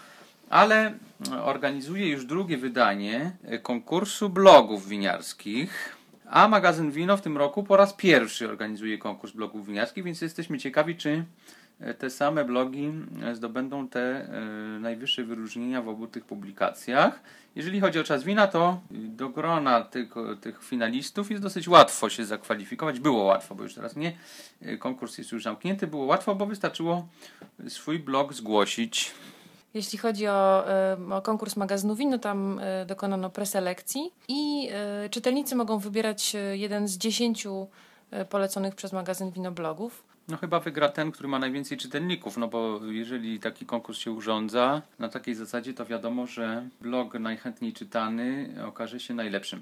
ale 0.51 0.87
mm, 0.87 1.43
organizuje 1.43 2.09
już 2.09 2.25
drugie 2.25 2.57
wydanie 2.57 3.33
e, 3.45 3.59
konkursu 3.59 4.29
blogów 4.29 4.89
winiarskich. 4.89 5.97
A 6.31 6.49
magazyn 6.49 6.91
Wino 6.91 7.17
w 7.17 7.21
tym 7.21 7.37
roku 7.37 7.65
po 7.65 7.77
raz 7.77 7.93
pierwszy 7.93 8.49
organizuje 8.49 8.99
konkurs 8.99 9.33
blogów 9.33 9.67
winiarskich, 9.67 10.05
więc 10.05 10.21
jesteśmy 10.21 10.59
ciekawi, 10.59 10.97
czy 10.97 11.25
te 11.99 12.11
same 12.11 12.45
blogi 12.45 12.93
e, 13.23 13.35
zdobędą 13.35 13.89
te 13.89 14.01
e, 14.01 14.41
najwyższe 14.81 15.25
wyróżnienia 15.25 15.83
w 15.83 15.89
obu 15.89 16.07
tych 16.07 16.25
publikacjach. 16.25 17.21
Jeżeli 17.55 17.81
chodzi 17.81 17.99
o 17.99 18.05
czas 18.05 18.25
wina, 18.25 18.47
to 18.47 18.81
do 18.91 19.29
grona 19.29 19.83
tych, 19.83 20.15
tych 20.41 20.65
finalistów 20.65 21.31
jest 21.31 21.43
dosyć 21.43 21.69
łatwo 21.69 22.11
się 22.11 22.25
zakwalifikować. 22.25 23.01
Było 23.01 23.25
łatwo, 23.25 23.55
bo 23.55 23.63
już 23.63 23.75
teraz 23.75 23.97
nie. 23.97 24.17
E, 24.63 24.77
Konkurs 24.77 25.19
jest 25.19 25.33
już 25.33 25.43
zamknięty. 25.43 25.87
Było 25.87 26.05
łatwo, 26.05 26.35
bo 26.35 26.47
wystarczyło 26.47 27.09
swój 27.69 27.99
blog 27.99 28.33
zgłosić. 28.33 29.15
Jeśli 29.75 29.99
chodzi 29.99 30.27
o, 30.29 30.65
o 31.11 31.23
konkurs 31.23 31.57
magazynu 31.57 31.97
win, 31.97 32.11
no 32.11 32.19
tam 32.19 32.61
e, 32.63 32.87
dokonano 32.87 33.31
preselekcji 33.31 34.13
i 34.29 34.69
e, 34.73 35.09
czytelnicy 35.09 35.57
mogą 35.57 35.79
wybierać 35.79 36.35
e, 36.35 36.57
jeden 36.57 36.89
z 36.89 36.99
dziesięciu 36.99 37.67
e, 38.11 38.25
poleconych 38.25 38.75
przez 38.75 38.93
magazyn 38.93 39.31
winoblogów. 39.31 40.14
No 40.29 40.37
chyba 40.37 40.61
wygra 40.61 40.89
ten, 40.89 41.13
który 41.13 41.29
ma 41.29 41.39
najwięcej 41.39 41.79
czytelników, 41.79 42.37
no 42.37 42.49
bo 42.49 42.81
jeżeli 42.87 43.41
taki 43.41 43.67
konkurs 43.67 43.99
się 43.99 44.11
urządza 44.11 44.83
na 44.99 45.09
takiej 45.09 45.35
zasadzie, 45.35 45.75
to 45.75 45.87
wiadomo, 45.87 46.27
że 46.27 46.69
blog 46.81 47.15
najchętniej 47.15 47.73
czytany 47.73 48.55
okaże 48.67 49.01
się 49.01 49.15
najlepszym. 49.15 49.61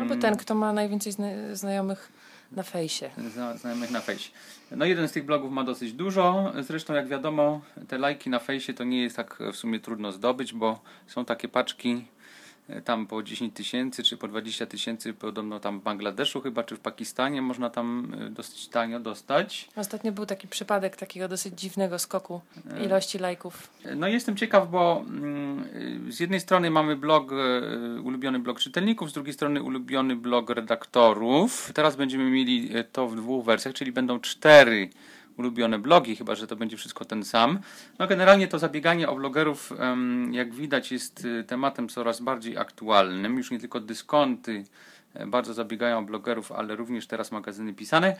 Albo 0.00 0.16
ten, 0.16 0.36
kto 0.36 0.54
ma 0.54 0.72
najwięcej 0.72 1.12
zna 1.12 1.26
znajomych 1.52 2.12
na 2.52 2.62
fejsie. 2.62 3.10
Zna- 3.34 3.56
Znajomych 3.56 3.90
na 3.90 4.00
fejsie. 4.00 4.30
No 4.70 4.84
jeden 4.84 5.08
z 5.08 5.12
tych 5.12 5.24
blogów 5.24 5.52
ma 5.52 5.64
dosyć 5.64 5.92
dużo. 5.92 6.52
Zresztą 6.60 6.94
jak 6.94 7.08
wiadomo, 7.08 7.60
te 7.88 7.98
lajki 7.98 8.30
na 8.30 8.38
fejsie 8.38 8.74
to 8.74 8.84
nie 8.84 9.02
jest 9.02 9.16
tak 9.16 9.38
w 9.52 9.56
sumie 9.56 9.80
trudno 9.80 10.12
zdobyć, 10.12 10.52
bo 10.54 10.80
są 11.06 11.24
takie 11.24 11.48
paczki 11.48 12.04
tam 12.84 13.06
po 13.06 13.22
10 13.22 13.54
tysięcy 13.54 14.02
czy 14.02 14.16
po 14.16 14.28
20 14.28 14.66
tysięcy 14.66 15.12
podobno 15.12 15.60
tam 15.60 15.80
w 15.80 15.82
Bangladeszu 15.82 16.40
chyba 16.40 16.62
czy 16.62 16.76
w 16.76 16.80
Pakistanie 16.80 17.42
można 17.42 17.70
tam 17.70 18.12
e, 18.26 18.30
dosyć 18.30 18.68
tanio 18.68 19.00
dostać. 19.00 19.68
Ostatnio 19.76 20.12
był 20.12 20.26
taki 20.26 20.48
przypadek 20.48 20.96
takiego 20.96 21.28
dosyć 21.28 21.60
dziwnego 21.60 21.98
skoku 21.98 22.40
ilości 22.84 23.18
lajków. 23.18 23.70
No 23.96 24.08
jestem 24.08 24.36
ciekaw, 24.36 24.70
bo 24.70 25.04
mm, 25.08 25.64
z 26.08 26.20
jednej 26.20 26.40
strony 26.40 26.70
mamy 26.70 26.96
blog, 26.96 27.30
ulubiony 28.04 28.38
blog 28.38 28.60
czytelników, 28.60 29.10
z 29.10 29.12
drugiej 29.12 29.34
strony 29.34 29.62
ulubiony 29.62 30.16
blog 30.16 30.50
redaktorów. 30.50 31.72
Teraz 31.74 31.96
będziemy 31.96 32.30
mieli 32.30 32.70
to 32.92 33.08
w 33.08 33.16
dwóch 33.16 33.44
wersjach, 33.44 33.74
czyli 33.74 33.92
będą 33.92 34.20
cztery 34.20 34.90
ulubione 35.36 35.78
blogi, 35.78 36.16
chyba 36.16 36.34
że 36.34 36.46
to 36.46 36.56
będzie 36.56 36.76
wszystko 36.76 37.04
ten 37.04 37.24
sam. 37.24 37.58
No 37.98 38.06
generalnie 38.06 38.48
to 38.48 38.58
zabieganie 38.58 39.08
o 39.08 39.14
blogerów, 39.14 39.72
jak 40.30 40.54
widać, 40.54 40.92
jest 40.92 41.24
y, 41.24 41.44
tematem 41.44 41.88
coraz 41.88 42.20
bardziej 42.20 42.58
aktualnym. 42.58 43.36
Już 43.36 43.50
nie 43.50 43.58
tylko 43.58 43.80
dyskonty 43.80 44.64
e, 45.14 45.26
bardzo 45.26 45.54
zabiegają 45.54 45.98
o 45.98 46.02
blogerów, 46.02 46.52
ale 46.52 46.76
również 46.76 47.06
teraz 47.06 47.32
magazyny 47.32 47.74
pisane. 47.74 48.16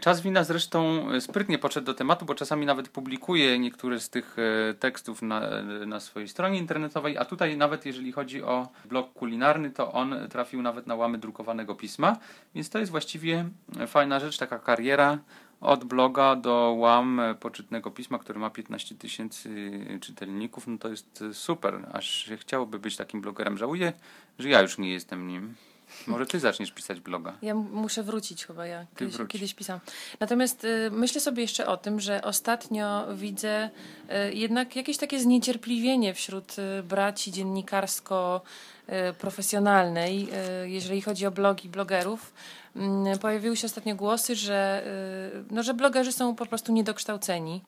Czas 0.00 0.20
wina 0.20 0.44
zresztą 0.44 1.10
e, 1.10 1.20
sprytnie 1.20 1.58
podszedł 1.58 1.86
do 1.86 1.94
tematu, 1.94 2.24
bo 2.24 2.34
czasami 2.34 2.66
nawet 2.66 2.88
publikuje 2.88 3.58
niektóre 3.58 4.00
z 4.00 4.10
tych 4.10 4.36
e, 4.38 4.74
tekstów 4.74 5.22
na, 5.22 5.62
na 5.86 6.00
swojej 6.00 6.28
stronie 6.28 6.58
internetowej, 6.58 7.18
a 7.18 7.24
tutaj 7.24 7.56
nawet 7.56 7.86
jeżeli 7.86 8.12
chodzi 8.12 8.42
o 8.42 8.68
blog 8.84 9.12
kulinarny, 9.12 9.70
to 9.70 9.92
on 9.92 10.14
trafił 10.30 10.62
nawet 10.62 10.86
na 10.86 10.94
łamy 10.94 11.18
drukowanego 11.18 11.74
pisma, 11.74 12.16
więc 12.54 12.70
to 12.70 12.78
jest 12.78 12.90
właściwie 12.90 13.44
fajna 13.86 14.20
rzecz, 14.20 14.38
taka 14.38 14.58
kariera 14.58 15.18
od 15.60 15.84
bloga 15.84 16.36
do 16.36 16.74
łam 16.78 17.20
poczytnego 17.40 17.90
pisma, 17.90 18.18
który 18.18 18.38
ma 18.38 18.50
15 18.50 18.94
tysięcy 18.94 19.70
czytelników, 20.00 20.66
no 20.66 20.78
to 20.78 20.88
jest 20.88 21.24
super, 21.32 21.88
aż 21.92 22.10
się 22.10 22.36
chciałoby 22.36 22.78
być 22.78 22.96
takim 22.96 23.20
blogerem. 23.20 23.58
Żałuję, 23.58 23.92
że 24.38 24.48
ja 24.48 24.62
już 24.62 24.78
nie 24.78 24.90
jestem 24.90 25.28
nim. 25.28 25.54
Może 26.06 26.26
ty 26.26 26.40
zaczniesz 26.40 26.72
pisać 26.72 27.00
bloga. 27.00 27.32
Ja 27.42 27.54
muszę 27.54 28.02
wrócić 28.02 28.46
chyba, 28.46 28.66
ja 28.66 28.86
kiedyś, 28.96 29.16
kiedyś 29.28 29.54
pisałam. 29.54 29.80
Natomiast 30.20 30.64
y, 30.64 30.90
myślę 30.90 31.20
sobie 31.20 31.42
jeszcze 31.42 31.66
o 31.66 31.76
tym, 31.76 32.00
że 32.00 32.22
ostatnio 32.22 33.06
widzę 33.14 33.70
y, 34.30 34.34
jednak 34.34 34.76
jakieś 34.76 34.96
takie 34.96 35.20
zniecierpliwienie 35.20 36.14
wśród 36.14 36.56
y, 36.58 36.82
braci 36.82 37.32
dziennikarsko-profesjonalnej, 37.32 40.28
y, 40.64 40.70
jeżeli 40.70 41.02
chodzi 41.02 41.26
o 41.26 41.30
blogi 41.30 41.68
blogerów. 41.68 42.32
Mm, 42.76 43.18
Pojawiły 43.18 43.56
się 43.56 43.66
ostatnio 43.66 43.94
głosy, 43.94 44.36
że, 44.36 44.82
y, 45.40 45.44
no, 45.54 45.62
że 45.62 45.74
blogerzy 45.74 46.12
są 46.12 46.34
po 46.34 46.46
prostu 46.46 46.72
niedokształceni. 46.72 47.62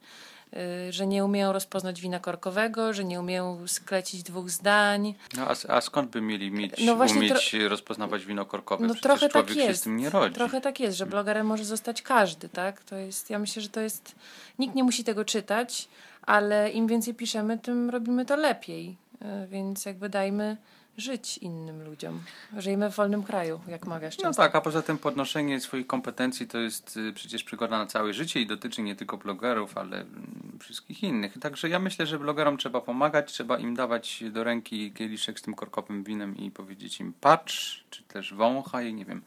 Y, 0.88 0.92
Że 0.92 1.06
nie 1.06 1.24
umieją 1.24 1.52
rozpoznać 1.52 2.00
wina 2.00 2.20
korkowego, 2.20 2.92
że 2.92 3.04
nie 3.04 3.20
umieją 3.20 3.68
sklecić 3.68 4.22
dwóch 4.22 4.50
zdań. 4.50 5.14
No, 5.36 5.46
a, 5.48 5.74
a 5.74 5.80
skąd 5.80 6.10
by 6.10 6.20
mieli 6.20 6.50
mieć, 6.50 6.72
No 6.84 6.96
właśnie 6.96 7.18
umieć 7.18 7.54
rozpoznawać 7.68 8.24
wino 8.24 8.44
korkowe? 8.44 8.82
No 8.86 8.94
Przecież 8.94 9.02
trochę 9.02 9.20
tak 9.28 9.32
człowiek 9.32 9.54
się 9.58 9.68
jest. 9.68 9.80
z 9.80 9.84
tym 9.84 9.96
nie 9.96 10.10
rodzi. 10.10 10.34
Trochę 10.34 10.60
tak 10.60 10.80
jest, 10.80 10.96
że 10.96 11.06
blogerem 11.06 11.46
może 11.46 11.64
zostać 11.64 12.02
każdy, 12.02 12.48
tak? 12.48 12.84
To 12.84 12.96
jest, 12.96 13.30
ja 13.30 13.38
myślę, 13.38 13.62
że 13.62 13.68
to 13.68 13.80
jest. 13.80 14.14
Nikt 14.58 14.74
nie 14.74 14.84
musi 14.84 15.04
tego 15.04 15.24
czytać, 15.24 15.88
ale 16.22 16.70
im 16.70 16.86
więcej 16.86 17.14
piszemy, 17.14 17.58
tym 17.58 17.90
robimy 17.90 18.24
to 18.26 18.36
lepiej. 18.36 18.96
Y, 19.44 19.46
Więc 19.46 19.84
jakby 19.84 20.08
dajmy 20.08 20.56
żyć 20.96 21.38
innym 21.38 21.82
ludziom. 21.84 22.22
Żyjmy 22.56 22.90
w 22.90 22.94
wolnym 22.96 23.22
kraju, 23.22 23.60
jak 23.68 23.86
mawiasz 23.86 24.18
No 24.18 24.22
często. 24.24 24.42
tak, 24.42 24.54
a 24.54 24.60
poza 24.60 24.82
tym 24.82 24.98
podnoszenie 24.98 25.60
swoich 25.60 25.86
kompetencji 25.86 26.46
to 26.48 26.58
jest 26.58 26.96
y, 26.96 27.12
przecież 27.12 27.44
przygoda 27.44 27.78
na 27.78 27.86
całe 27.86 28.14
życie 28.14 28.40
i 28.40 28.46
dotyczy 28.46 28.82
nie 28.82 28.96
tylko 28.96 29.16
blogerów, 29.16 29.78
ale 29.78 29.96
mm, 30.00 30.58
wszystkich 30.60 31.02
innych. 31.02 31.38
Także 31.38 31.68
ja 31.68 31.78
myślę, 31.78 32.06
że 32.06 32.18
blogerom 32.18 32.56
trzeba 32.56 32.80
pomagać, 32.80 33.32
trzeba 33.32 33.58
im 33.58 33.74
dawać 33.74 34.24
do 34.30 34.44
ręki 34.44 34.92
kieliszek 34.92 35.38
z 35.38 35.42
tym 35.42 35.54
korkowym 35.54 36.04
winem 36.04 36.36
i 36.36 36.50
powiedzieć 36.50 37.00
im 37.00 37.12
patrz, 37.20 37.84
czy 37.90 38.02
też 38.02 38.34
wąchaj, 38.34 38.94
nie 38.94 39.04
wiem, 39.04 39.22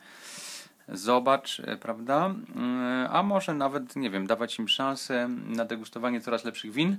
zobacz, 0.93 1.59
e, 1.59 1.77
prawda? 1.77 2.35
Y, 3.05 3.09
A 3.09 3.23
może 3.23 3.53
nawet, 3.53 3.95
nie 3.95 4.09
wiem, 4.09 4.27
dawać 4.27 4.59
im 4.59 4.67
szansę 4.67 5.29
na 5.47 5.65
degustowanie 5.65 6.21
coraz 6.21 6.45
lepszych 6.45 6.71
win, 6.71 6.97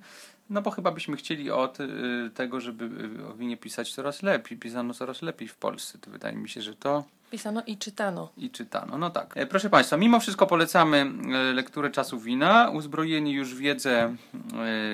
no 0.51 0.63
bo 0.63 0.71
chyba 0.71 0.91
byśmy 0.91 1.17
chcieli 1.17 1.51
od 1.51 1.81
y, 1.81 1.87
tego, 2.35 2.61
żeby 2.61 2.91
o 3.31 3.35
winie 3.35 3.57
pisać 3.57 3.95
coraz 3.95 4.23
lepiej, 4.23 4.59
pisano 4.59 4.95
coraz 4.95 5.23
lepiej 5.23 5.49
w 5.49 5.57
Polsce. 5.57 5.99
To 5.99 6.11
wydaje 6.11 6.37
mi 6.37 6.49
się, 6.49 6.63
że 6.63 6.75
to 6.75 7.05
Pisano 7.31 7.63
i 7.67 7.77
czytano. 7.79 8.29
i 8.37 8.51
czytano. 8.51 8.99
No 8.99 9.11
tak. 9.11 9.33
E, 9.37 9.47
Proszę 9.47 9.71
Państwa, 9.71 9.97
mimo 9.97 10.21
wszystko 10.21 10.47
polecamy 10.47 10.97
e, 11.35 11.53
lekturę 11.53 11.91
czasu 11.91 12.21
wina. 12.21 12.71
Uzbrojeni 12.71 13.33
już 13.33 13.55
wiedzę, 13.55 14.01
e, 14.03 14.17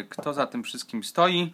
kto 0.09 0.35
za 0.35 0.47
tym 0.47 0.63
wszystkim 0.63 1.05
stoi. 1.05 1.53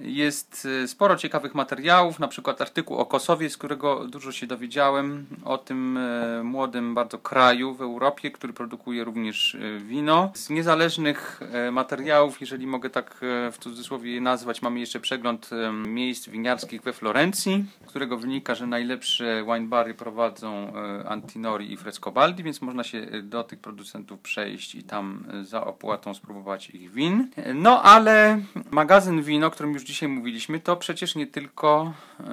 Jest 0.00 0.68
e, 0.82 0.88
sporo 0.88 1.16
ciekawych 1.16 1.54
materiałów, 1.54 2.18
na 2.18 2.28
przykład 2.28 2.60
artykuł 2.60 2.96
o 2.96 3.06
Kosowie, 3.06 3.50
z 3.50 3.56
którego 3.56 4.06
dużo 4.08 4.32
się 4.32 4.46
dowiedziałem 4.46 5.26
o 5.44 5.58
tym 5.58 5.96
e, 5.96 6.42
młodym 6.42 6.94
bardzo 6.94 7.18
kraju 7.18 7.74
w 7.74 7.82
Europie, 7.82 8.30
który 8.30 8.52
produkuje 8.52 9.04
również 9.04 9.54
e, 9.54 9.78
wino. 9.78 10.30
Z 10.34 10.50
niezależnych 10.50 11.40
materiałów, 11.72 12.40
jeżeli 12.40 12.66
mogę 12.66 12.90
tak 12.90 13.16
w 13.52 13.56
cudzysłowie 13.60 14.14
je 14.14 14.20
nazwać, 14.20 14.62
mamy 14.62 14.80
jeszcze 14.80 15.00
przegląd 15.00 15.50
miejsc 15.86 16.28
winiarskich 16.28 16.82
we 16.82 16.92
Florencji, 16.92 17.64
z 17.86 17.88
którego 17.88 18.16
wynika, 18.16 18.54
że 18.54 18.66
najlepsze 18.66 19.44
winebary 19.44 19.94
prowadzą 19.94 20.72
e, 20.76 21.08
Antinori 21.08 21.72
i 21.72 21.76
Frescobaldi, 21.76 22.42
więc 22.42 22.62
można 22.62 22.84
się 22.84 23.06
do 23.22 23.44
tych 23.44 23.58
producentów 23.58 24.20
przejść 24.20 24.74
i 24.74 24.82
tam 24.82 25.24
za 25.42 25.64
opłatą 25.64 26.14
spróbować 26.14 26.70
ich 26.70 26.92
win. 26.92 27.30
No 27.54 27.82
ale 27.82 28.40
magazyn 28.70 29.22
wino, 29.22 29.50
którym 29.50 29.72
już 29.72 29.81
dzisiaj 29.84 30.08
mówiliśmy, 30.08 30.60
to 30.60 30.76
przecież 30.76 31.14
nie 31.14 31.26
tylko 31.26 31.94
e, 32.20 32.24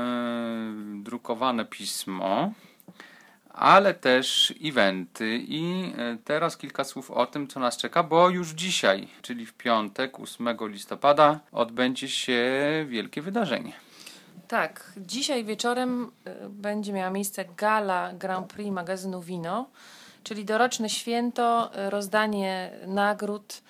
drukowane 1.04 1.66
pismo, 1.66 2.54
ale 3.50 3.94
też 3.94 4.54
eventy. 4.64 5.40
I 5.48 5.94
e, 5.98 6.18
teraz 6.26 6.58
kilka 6.58 6.84
słów 6.84 7.12
o 7.12 7.26
tym, 7.26 7.48
co 7.48 7.60
nas 7.60 7.78
czeka, 7.78 8.04
bo 8.04 8.30
już 8.30 8.50
dzisiaj, 8.50 9.08
czyli 9.22 9.46
w 9.46 9.54
piątek, 9.54 10.20
8 10.20 10.58
listopada, 10.62 11.40
odbędzie 11.52 12.10
się 12.10 12.42
wielkie 12.90 13.22
wydarzenie. 13.22 13.74
Tak, 14.48 14.94
dzisiaj 14.98 15.46
wieczorem 15.46 16.12
y, 16.28 16.50
będzie 16.50 16.94
miała 16.94 17.10
miejsce 17.10 17.46
gala 17.58 18.14
Grand 18.14 18.54
Prix 18.54 18.72
magazynu 18.72 19.22
Wino, 19.22 19.70
czyli 20.24 20.46
doroczne 20.46 20.90
święto, 20.90 21.72
rozdanie 21.90 22.72
nagród 22.88 23.62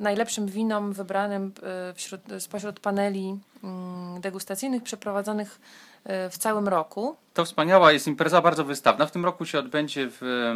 najlepszym 0.00 0.46
winom 0.46 0.92
wybranym 0.92 1.52
y, 1.90 1.94
wśród, 1.94 2.20
spośród 2.38 2.80
paneli 2.80 3.38
mm, 3.64 4.20
degustacyjnych 4.20 4.82
przeprowadzonych 4.82 5.60
y, 6.06 6.30
w 6.30 6.38
całym 6.38 6.68
roku. 6.68 7.16
To 7.38 7.44
wspaniała 7.44 7.92
jest 7.92 8.06
impreza, 8.06 8.40
bardzo 8.42 8.64
wystawna. 8.64 9.06
W 9.06 9.10
tym 9.10 9.24
roku 9.24 9.46
się 9.46 9.58
odbędzie 9.58 10.08
w 10.10 10.52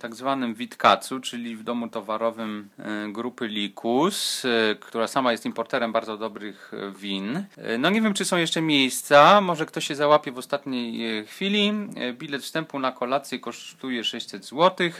tak 0.00 0.14
zwanym 0.14 0.54
Witkacu, 0.54 1.20
czyli 1.20 1.56
w 1.56 1.62
domu 1.62 1.88
towarowym 1.88 2.68
e, 2.78 3.12
grupy 3.12 3.46
Likus, 3.46 4.44
e, 4.44 4.74
która 4.74 5.06
sama 5.06 5.32
jest 5.32 5.46
importerem 5.46 5.92
bardzo 5.92 6.16
dobrych 6.16 6.72
e, 6.74 6.90
win. 6.90 7.44
No 7.78 7.90
nie 7.90 8.02
wiem, 8.02 8.14
czy 8.14 8.24
są 8.24 8.36
jeszcze 8.36 8.60
miejsca, 8.60 9.40
może 9.40 9.66
ktoś 9.66 9.86
się 9.86 9.94
załapie 9.94 10.32
w 10.32 10.38
ostatniej 10.38 11.26
chwili. 11.26 11.72
Bilet 12.12 12.42
wstępu 12.42 12.78
na 12.78 12.92
kolację 12.92 13.38
kosztuje 13.38 14.04
600 14.04 14.44
zł. 14.44 14.90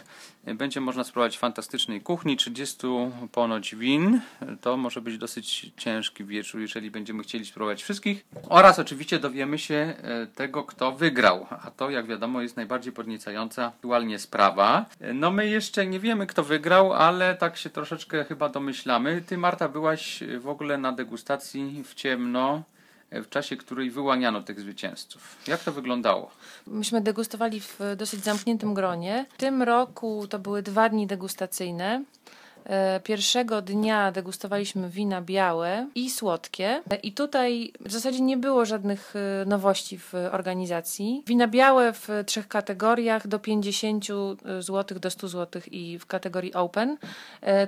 Będzie 0.44 0.80
można 0.80 1.04
spróbować 1.04 1.38
fantastycznej 1.38 2.00
kuchni, 2.00 2.36
30 2.36 2.86
ponoć 3.32 3.74
win. 3.74 4.20
To 4.60 4.76
może 4.76 5.00
być 5.00 5.18
dosyć 5.18 5.70
ciężki 5.76 6.24
wieczór, 6.24 6.60
jeżeli 6.60 6.90
będziemy 6.90 7.22
chcieli 7.22 7.46
spróbować 7.46 7.82
wszystkich. 7.82 8.24
Oraz 8.48 8.78
oczywiście 8.78 9.18
dowiemy 9.18 9.58
się 9.58 9.94
tego, 10.34 10.64
kto 10.64 10.92
wygrał. 11.24 11.46
A 11.50 11.70
to, 11.70 11.90
jak 11.90 12.06
wiadomo, 12.06 12.42
jest 12.42 12.56
najbardziej 12.56 12.92
podniecająca 12.92 13.66
aktualnie 13.66 14.18
sprawa. 14.18 14.86
No 15.14 15.30
my 15.30 15.48
jeszcze 15.48 15.86
nie 15.86 16.00
wiemy, 16.00 16.26
kto 16.26 16.42
wygrał, 16.42 16.92
ale 16.92 17.34
tak 17.34 17.56
się 17.56 17.70
troszeczkę 17.70 18.24
chyba 18.24 18.48
domyślamy. 18.48 19.22
Ty, 19.26 19.38
Marta, 19.38 19.68
byłaś 19.68 20.22
w 20.40 20.48
ogóle 20.48 20.78
na 20.78 20.92
degustacji 20.92 21.84
w 21.84 21.94
ciemno, 21.94 22.62
w 23.10 23.28
czasie 23.28 23.56
której 23.56 23.90
wyłaniano 23.90 24.42
tych 24.42 24.60
zwycięzców. 24.60 25.36
Jak 25.46 25.60
to 25.60 25.72
wyglądało? 25.72 26.30
Myśmy 26.66 27.00
degustowali 27.00 27.60
w 27.60 27.78
dosyć 27.96 28.24
zamkniętym 28.24 28.74
gronie. 28.74 29.26
W 29.34 29.36
tym 29.36 29.62
roku 29.62 30.26
to 30.28 30.38
były 30.38 30.62
dwa 30.62 30.88
dni 30.88 31.06
degustacyjne. 31.06 32.04
E, 32.66 33.00
Pierwszego 33.00 33.62
dnia 33.62 34.12
degustowaliśmy 34.12 34.90
wina 34.90 35.22
białe 35.22 35.86
i 35.94 36.10
słodkie. 36.10 36.82
E, 36.90 36.96
I 36.96 37.12
tutaj 37.12 37.72
w 37.80 37.92
zasadzie 37.92 38.20
nie 38.20 38.36
było 38.36 38.64
żadnych 38.64 39.14
e, 39.16 39.44
nowości 39.44 39.98
w 39.98 40.14
organizacji. 40.32 41.22
Wina 41.26 41.48
białe 41.48 41.92
w 41.92 42.08
trzech 42.26 42.48
kategoriach 42.48 43.26
do 43.26 43.38
50 43.38 44.06
zł 44.60 44.98
do 44.98 45.10
100 45.10 45.28
zł 45.28 45.62
i 45.70 45.98
w 45.98 46.06
kategorii 46.06 46.54
open. 46.54 46.96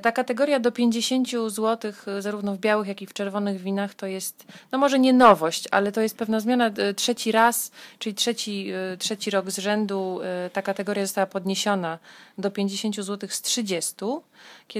Ta 0.02 0.12
kategoria 0.12 0.61
do 0.61 0.72
50 0.72 1.28
zł 1.48 1.92
zarówno 2.18 2.54
w 2.54 2.59
białych, 2.59 2.88
jak 2.88 3.02
i 3.02 3.06
w 3.06 3.12
czerwonych 3.12 3.61
winach 3.61 3.94
to 3.94 4.06
jest, 4.06 4.44
no 4.72 4.78
może 4.78 4.98
nie 4.98 5.12
nowość, 5.12 5.64
ale 5.70 5.92
to 5.92 6.00
jest 6.00 6.18
pewna 6.18 6.40
zmiana. 6.40 6.70
Trzeci 6.96 7.32
raz, 7.32 7.70
czyli 7.98 8.14
trzeci, 8.14 8.72
trzeci 8.98 9.30
rok 9.30 9.50
z 9.50 9.59
rzędu 9.59 10.20
ta 10.52 10.62
kategoria 10.62 11.04
została 11.04 11.26
podniesiona 11.26 11.98
do 12.38 12.50
50 12.50 12.96
zł 12.96 13.28
z 13.32 13.42
30. 13.42 13.94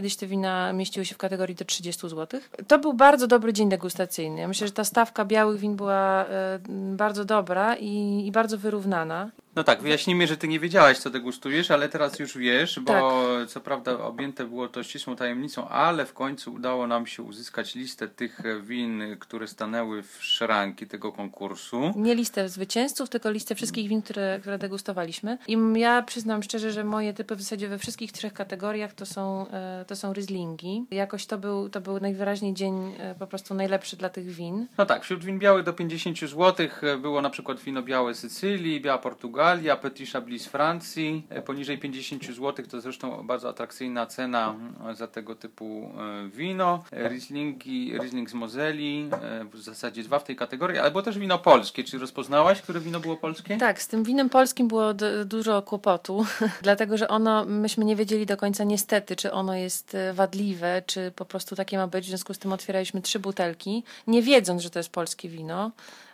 Kiedyś 0.07 0.16
te 0.16 0.27
wina 0.27 0.73
mieściły 0.73 1.07
się 1.07 1.14
w 1.14 1.19
kategorii 1.19 1.55
do 1.55 1.64
30 1.64 2.09
zł. 2.09 2.40
To 2.69 2.79
był 2.79 2.92
bardzo 2.92 3.27
dobry 3.27 3.53
dzień 3.53 3.69
degustacyjny. 3.69 4.40
Ja 4.40 4.49
myślę, 4.49 4.66
że 4.66 4.73
ta 4.73 4.85
stawka 4.85 5.25
białych 5.25 5.61
win 5.61 5.77
była 5.77 6.25
e, 6.25 6.59
bardzo 6.97 7.25
dobra 7.25 7.77
i, 7.77 8.27
i 8.27 8.33
bardzo 8.33 8.59
wyrównana. 8.59 9.31
No 9.57 9.64
tak, 9.64 9.83
wyjaśnijmy, 9.83 10.27
że 10.27 10.37
ty 10.37 10.49
nie 10.49 10.61
wiedziałaś, 10.61 10.99
co 10.99 11.11
degustujesz, 11.11 11.71
ale 11.71 11.88
teraz 11.88 12.19
już 12.19 12.38
wiesz, 12.38 12.81
bo 12.81 13.27
co 13.49 13.61
prawda 13.61 13.99
objęte 13.99 14.45
było 14.45 14.69
to 14.69 14.83
ścisłą 14.83 15.16
tajemnicą, 15.16 15.69
ale 15.69 16.07
w 16.07 16.12
końcu 16.12 16.53
udało 16.53 16.87
nam 16.87 17.07
się 17.07 17.23
uzyskać 17.23 17.75
listę 17.75 18.09
tych 18.09 18.42
win, 18.62 19.03
które 19.21 19.49
stanęły 19.49 20.03
w 20.03 20.19
szranki 20.21 20.87
tego 20.87 21.12
konkursu. 21.12 21.92
Nie 21.97 22.14
listę 22.14 22.49
zwycięzców, 22.49 23.09
tylko 23.09 23.31
listę 23.31 23.55
wszystkich 23.55 23.88
win, 23.88 24.03
które, 24.03 24.38
które 24.40 24.59
degustowaliśmy. 24.59 25.38
I 25.49 25.59
ja 25.77 26.03
przyznam 26.03 26.42
szczerze, 26.42 26.73
że 26.73 26.85
moje 26.85 27.14
typy 27.14 27.37
w 27.37 27.42
zasadzie 27.42 27.69
we 27.69 27.79
wszystkich 27.79 28.12
trzech 28.12 28.33
kategoriach 28.33 28.95
to 28.95 29.07
są, 29.07 29.49
e, 29.49 29.85
to 29.88 29.97
są 29.97 30.12
Rieslingi. 30.12 30.85
Jakoś 30.90 31.27
to 31.27 31.38
był, 31.38 31.69
to 31.69 31.81
był 31.81 32.01
najwyraźniej 32.01 32.55
dzień 32.55 32.95
e, 32.99 33.14
po 33.14 33.27
prostu 33.27 33.55
najlepszy 33.55 33.97
dla 33.97 34.09
tych 34.09 34.27
win. 34.27 34.66
No 34.79 34.87
tak, 34.87 35.05
wśród 35.05 35.25
win 35.25 35.38
białych 35.38 35.64
do 35.64 35.73
50 35.73 36.19
zł 36.21 36.69
było 36.99 37.23
na 37.23 37.31
przykład 37.31 37.61
wino 37.61 37.83
białe 37.83 38.14
Sycylii, 38.14 38.81
biała 38.81 38.99
Portugalia, 39.46 39.76
Petit 39.76 40.11
Chablis 40.12 40.42
z 40.42 40.46
Francji. 40.46 41.26
E, 41.30 41.42
Poniżej 41.42 41.78
50 41.78 42.24
zł 42.24 42.66
to 42.70 42.80
zresztą 42.80 43.26
bardzo 43.26 43.48
atrakcyjna 43.48 44.06
cena 44.06 44.54
mm, 44.54 44.94
za 44.96 45.06
tego 45.06 45.35
typu 45.35 45.92
e, 45.98 46.28
wino. 46.28 46.85
E, 46.92 47.09
Rieslingi, 47.09 47.98
Riesling 47.98 48.30
z 48.30 48.35
Mozeli, 48.35 49.11
w 49.52 49.59
zasadzie 49.59 50.02
dwa 50.02 50.18
w 50.18 50.24
tej 50.24 50.37
kategorii, 50.37 50.78
ale 50.78 50.90
było 50.90 51.02
też 51.02 51.18
wino 51.18 51.38
polskie. 51.38 51.85
Czy 51.85 51.98
rozpoznałaś, 51.98 52.62
które 52.62 52.80
wino 52.80 53.00
było 53.00 53.16
polskie? 53.16 53.56
Tak, 53.56 53.82
z 53.82 53.88
tym 53.88 54.04
winem 54.04 54.28
polskim 54.30 54.68
było 54.68 54.94
d- 54.94 55.24
dużo 55.24 55.62
kłopotu, 55.62 56.26
dlatego 56.62 56.96
że 56.96 57.09
ono, 57.09 57.44
myśmy 57.44 57.85
nie 57.85 57.96
wiedzieli 57.96 58.26
do 58.26 58.37
końca 58.37 58.64
niestety, 58.64 59.16
czy 59.16 59.32
ono 59.32 59.54
jest 59.54 59.96
wadliwe, 60.14 60.82
czy 60.87 61.12
po 61.16 61.24
prostu 61.24 61.56
takie 61.56 61.76
ma 61.78 61.87
być. 61.87 62.04
W 62.04 62.09
związku 62.09 62.35
z 62.35 62.38
tym 62.38 62.52
otwieraliśmy 62.52 63.02
trzy 63.02 63.18
butelki, 63.18 63.85
nie 64.06 64.22
wiedząc, 64.22 64.62
że 64.62 64.70
to 64.70 64.78
jest 64.78 64.90
polskie 64.90 65.28
wino. 65.28 65.70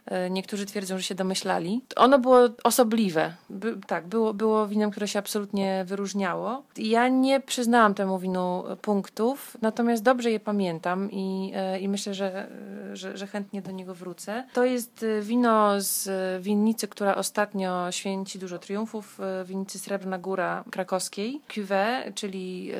E, 0.06 0.30
Niektórzy 0.30 0.66
twierdzą, 0.66 0.96
że 0.96 1.02
się 1.02 1.14
domyślali. 1.14 1.84
Ono 1.96 2.18
było 2.18 2.38
osobliwe. 2.64 3.34
By, 3.50 3.76
tak, 3.86 4.06
było, 4.06 4.34
było 4.34 4.66
winem, 4.68 4.90
które 4.90 5.08
się 5.08 5.18
absolutnie 5.18 5.84
wyróżniało. 5.86 6.62
Ja 6.76 7.08
nie 7.08 7.40
przyznałam 7.40 7.94
temu 7.94 8.18
winu 8.18 8.64
punktów, 8.82 9.56
natomiast 9.62 10.02
dobrze 10.02 10.30
je 10.30 10.40
pamiętam 10.40 11.10
i, 11.10 11.52
e, 11.54 11.80
i 11.80 11.88
myślę, 11.88 12.14
że, 12.14 12.48
że, 12.92 13.16
że 13.16 13.26
chętnie 13.26 13.62
do 13.62 13.70
niego 13.70 13.94
wrócę. 13.94 14.44
To 14.52 14.64
jest 14.64 15.02
e, 15.02 15.22
wino 15.22 15.80
z 15.80 16.08
winnicy, 16.42 16.88
która 16.88 17.14
ostatnio 17.14 17.92
święci 17.92 18.38
dużo 18.38 18.58
triumfów, 18.58 19.18
winnicy 19.44 19.78
Srebrna 19.78 20.18
Góra 20.18 20.64
krakowskiej. 20.70 21.40
Cuvée, 21.48 22.14
czyli, 22.14 22.72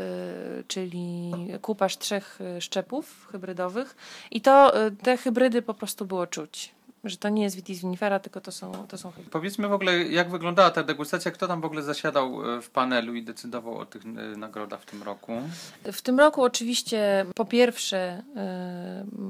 czyli 0.69 1.33
kupasz 1.63 1.99
trzech 1.99 2.39
szczepów 2.61 3.29
hybrydowych. 3.33 3.97
I 4.31 4.41
to 4.41 4.73
te 5.03 5.17
hybrydy 5.17 5.63
po 5.63 5.75
prostu 5.75 6.05
było 6.05 6.27
czuć. 6.27 6.73
Że 7.05 7.17
to 7.17 7.29
nie 7.29 7.43
jest 7.43 7.57
vitis 7.57 7.81
vinifera, 7.81 8.19
tylko 8.19 8.41
to 8.41 8.53
są, 8.53 8.73
to 8.89 8.99
są 8.99 9.11
hybrydy. 9.11 9.31
Powiedzmy 9.31 9.69
w 9.69 9.73
ogóle, 9.73 10.03
jak 10.03 10.31
wyglądała 10.31 10.71
ta 10.71 10.83
degustacja, 10.83 11.31
kto 11.31 11.49
tam 11.49 11.61
w 11.61 11.65
ogóle 11.65 11.83
zasiadał 11.83 12.57
e, 12.57 12.63
w 12.63 12.71
panelu 12.71 13.15
i 13.15 13.23
decydował 13.23 13.79
o 13.79 13.87
tych 13.87 14.03
e, 14.07 14.37
nagrodach 14.37 14.81
w 14.81 14.87
tym 14.87 15.03
roku? 15.03 15.33
W 15.93 16.03
tym 16.03 16.19
roku 16.19 16.43
oczywiście 16.43 17.27
po 17.35 17.45
pierwsze 17.45 18.23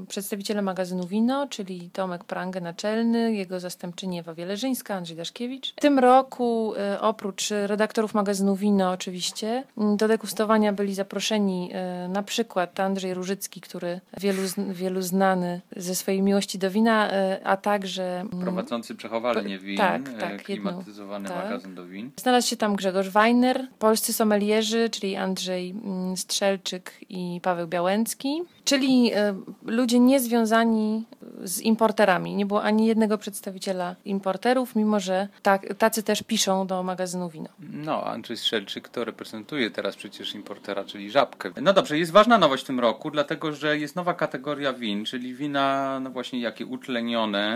y, 0.03 0.07
przedstawiciele 0.07 0.61
magazynu 0.61 1.07
Wino, 1.07 1.47
czyli 1.47 1.89
Tomek 1.89 2.23
Prangę 2.23 2.61
naczelny, 2.61 3.33
jego 3.33 3.59
zastępczyni 3.59 4.19
Ewa 4.19 4.33
Wieleżyńska, 4.33 4.95
Andrzej 4.95 5.17
Daszkiewicz. 5.17 5.73
W 5.77 5.81
tym 5.81 5.99
roku 5.99 6.73
y, 6.95 6.99
oprócz 6.99 7.49
redaktorów 7.49 8.13
magazynu 8.13 8.55
Wino 8.55 8.91
oczywiście 8.91 9.63
y, 9.93 9.97
do 9.97 10.07
degustowania 10.07 10.73
byli 10.73 10.95
zaproszeni 10.95 11.71
na 12.09 12.23
przykład 12.23 12.79
Andrzej 12.79 13.13
Różycki, 13.13 13.61
który 13.61 14.01
wielu, 14.19 14.41
wielu 14.69 15.01
znany 15.01 15.61
ze 15.75 15.95
swojej 15.95 16.21
miłości 16.21 16.59
do 16.59 16.71
wina, 16.71 17.09
a 17.43 17.57
także 17.63 18.19
mm, 18.19 18.29
Prowadzący 18.41 18.95
przechowalnię 18.95 19.59
win, 19.59 19.77
tak, 19.77 20.09
e, 20.09 20.13
tak, 20.13 20.49
jedną. 20.49 20.71
klimatyzowany 20.71 21.27
Tak. 21.29 21.43
magazyn 21.43 21.75
do 21.75 21.85
win. 21.85 22.11
Znalazł 22.17 22.47
się 22.47 22.57
tam 22.57 22.75
Grzegorz 22.75 23.09
Weiner, 23.09 23.67
polscy 23.79 24.13
sommelierzy, 24.13 24.89
czyli 24.89 25.15
Andrzej 25.15 25.69
mm, 25.69 26.17
Strzelczyk 26.17 26.91
i 27.09 27.39
Paweł 27.43 27.67
Białęcki, 27.67 28.41
czyli 28.65 29.11
e, 29.13 29.35
ludzie 29.65 29.99
niezwiązani 29.99 31.05
z 31.43 31.61
importerami. 31.61 32.35
Nie 32.35 32.45
było 32.45 32.63
ani 32.63 32.87
jednego 32.87 33.17
przedstawiciela 33.17 33.95
importerów, 34.05 34.75
mimo 34.75 34.99
że 34.99 35.27
tak, 35.41 35.73
tacy 35.77 36.03
też 36.03 36.23
piszą 36.23 36.67
do 36.67 36.83
magazynu 36.83 37.29
Wino. 37.29 37.49
No, 37.59 38.03
Andrzej 38.03 38.37
Strzelczyk 38.37 38.89
to 38.89 39.05
reprezentuje 39.05 39.71
teraz 39.71 39.95
przecież 39.95 40.35
importera, 40.35 40.83
czyli 40.83 41.11
Żabkę. 41.11 41.51
No 41.61 41.73
dobrze, 41.73 41.97
jest 41.97 42.11
ważna 42.11 42.37
nowość 42.37 42.63
w 42.63 42.67
tym 42.67 42.79
roku, 42.79 43.11
dlatego 43.11 43.51
że 43.51 43.77
jest 43.77 43.95
nowa 43.95 44.13
kategoria 44.13 44.73
win, 44.73 45.05
czyli 45.05 45.35
wina, 45.35 45.99
no 45.99 46.09
właśnie 46.09 46.39
jakie 46.39 46.65
utlenione. 46.65 47.52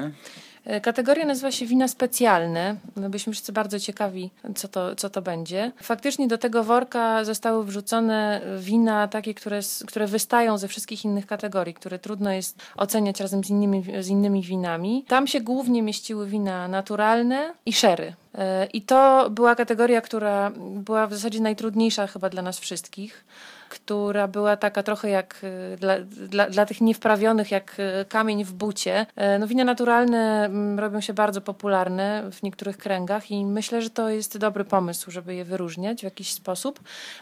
E, 0.68 0.82
Kategoria 0.82 1.26
nazywa 1.26 1.52
się 1.52 1.66
wina 1.66 1.88
specjalne. 1.88 2.76
No 2.96 3.10
byliśmy 3.10 3.34
wszyscy 3.34 3.54
bardzo 3.54 3.80
ciekawi, 3.80 4.30
co 4.56 4.68
to, 4.68 4.96
co 4.96 5.10
to 5.10 5.22
będzie. 5.22 5.72
Faktycznie 5.82 6.28
do 6.28 6.38
tego 6.38 6.64
worka 6.64 7.24
zostały 7.24 7.66
wrzucone 7.66 8.42
wina 8.60 9.08
takie, 9.08 9.34
które, 9.34 9.60
które 9.88 10.08
wystają 10.08 10.58
ze 10.58 10.68
wszystkich 10.68 11.06
innych 11.06 11.26
kategorii, 11.26 11.74
które 11.74 12.00
trudno 12.00 12.32
jest 12.32 12.62
oceniać 12.78 13.20
razem 13.20 13.44
z 13.44 13.50
innymi, 13.50 13.84
z 14.00 14.08
innymi 14.08 14.42
winami. 14.42 15.06
Tam 15.08 15.28
się 15.28 15.42
głównie 15.42 15.82
mieściły 15.82 16.28
wina 16.28 16.68
naturalne 16.68 17.54
i 17.66 17.74
szery. 17.74 18.14
E, 18.36 18.66
I 18.66 18.82
to 18.82 19.30
była 19.30 19.56
kategoria, 19.56 20.02
która 20.02 20.52
była 20.58 21.08
w 21.08 21.14
zasadzie 21.14 21.40
najtrudniejsza 21.40 22.08
chyba 22.08 22.30
dla 22.30 22.42
nas 22.42 22.60
wszystkich 22.60 23.26
która 23.70 24.28
była 24.28 24.58
taka 24.58 24.84
trochę 24.84 25.10
jak 25.10 25.40
y, 25.44 25.78
dla, 25.80 26.00
dla, 26.00 26.50
dla 26.50 26.66
tych 26.66 26.82
niewprawionych, 26.82 27.52
jak 27.52 27.76
y, 27.80 28.06
kamień 28.06 28.44
w 28.44 28.54
bucie. 28.54 29.06
E, 29.16 29.40
No, 29.40 29.48
wina 29.48 29.64
naturalne 29.64 30.46
mm, 30.46 30.80
robią 30.80 31.02
się 31.02 31.14
bardzo 31.14 31.42
popularne 31.42 32.24
w 32.32 32.44
niektórych 32.44 32.78
kręgach 32.78 33.32
i 33.32 33.46
myślę, 33.46 33.82
że 33.82 33.90
to 33.90 34.10
jest 34.10 34.38
dobry 34.38 34.64
pomysł, 34.66 35.12
żeby 35.12 35.36
je 35.36 35.46
wyróżniać 35.46 36.00
w 36.00 36.04
jakiś 36.04 36.32
sposób. 36.34 36.80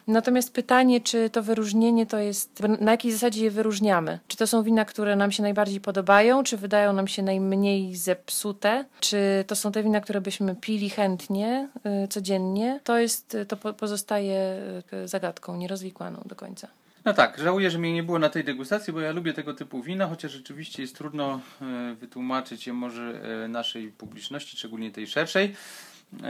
Natomiast 0.07 0.53
pytanie, 0.53 1.01
czy 1.01 1.29
to 1.29 1.43
wyróżnienie 1.43 2.05
to 2.05 2.17
jest, 2.19 2.59
na 2.79 2.91
jakiej 2.91 3.11
zasadzie 3.11 3.43
je 3.43 3.51
wyróżniamy? 3.51 4.19
Czy 4.27 4.37
to 4.37 4.47
są 4.47 4.63
wina, 4.63 4.85
które 4.85 5.15
nam 5.15 5.31
się 5.31 5.43
najbardziej 5.43 5.81
podobają, 5.81 6.43
czy 6.43 6.57
wydają 6.57 6.93
nam 6.93 7.07
się 7.07 7.23
najmniej 7.23 7.95
zepsute? 7.95 8.85
Czy 8.99 9.43
to 9.47 9.55
są 9.55 9.71
te 9.71 9.83
wina, 9.83 10.01
które 10.01 10.21
byśmy 10.21 10.55
pili 10.55 10.89
chętnie, 10.89 11.69
y, 12.03 12.07
codziennie? 12.07 12.79
To 12.83 12.97
jest, 12.99 13.37
to 13.47 13.57
po- 13.57 13.73
pozostaje 13.73 14.57
y, 14.93 15.07
zagadką 15.07 15.57
nierozwikłaną 15.57 16.21
do 16.35 16.39
końca. 16.39 16.67
No 17.05 17.13
tak, 17.13 17.37
żałuję, 17.37 17.71
że 17.71 17.79
mnie 17.79 17.93
nie 17.93 18.03
było 18.03 18.19
na 18.19 18.29
tej 18.29 18.43
degustacji, 18.43 18.93
bo 18.93 18.99
ja 18.99 19.11
lubię 19.11 19.33
tego 19.33 19.53
typu 19.53 19.81
wina, 19.81 20.07
chociaż 20.07 20.31
rzeczywiście 20.31 20.81
jest 20.81 20.95
trudno 20.95 21.39
e, 21.61 21.95
wytłumaczyć 21.95 22.67
je 22.67 22.73
może 22.73 23.21
e, 23.43 23.47
naszej 23.47 23.91
publiczności, 23.91 24.57
szczególnie 24.57 24.91
tej 24.91 25.07
szerszej. 25.07 25.55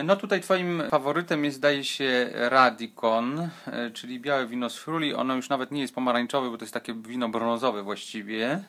No 0.04 0.16
tutaj 0.16 0.42
twoim 0.42 0.84
faworytem 0.90 1.46
jest, 1.46 1.58
zdaje 1.58 1.84
się, 1.84 2.30
Radicon, 2.34 3.50
e, 3.68 3.92
czyli 3.92 4.20
białe 4.20 4.48
wino 4.48 4.70
z 4.70 4.78
Fruli. 4.78 5.14
Ono 5.14 5.36
już 5.36 5.50
nawet 5.50 5.72
nie 5.72 5.82
jest 5.82 5.96
pomarańczowe, 5.96 6.50
bo 6.50 6.58
to 6.58 6.64
jest 6.64 6.74
takie 6.74 6.94
wino 6.94 7.30
brązowe 7.30 7.84
właściwie. 7.84 8.64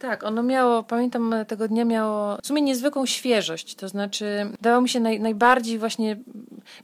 Tak, 0.00 0.24
ono 0.24 0.42
miało, 0.42 0.82
pamiętam 0.82 1.32
e, 1.32 1.44
tego 1.44 1.68
dnia 1.68 1.84
miało 1.84 2.38
w 2.42 2.46
sumie 2.46 2.62
niezwykłą 2.62 3.06
świeżość, 3.06 3.74
to 3.74 3.88
znaczy 3.88 4.50
dało 4.60 4.80
mi 4.80 4.88
się 4.88 5.00
naj, 5.00 5.20
najbardziej 5.20 5.78
właśnie, 5.78 6.16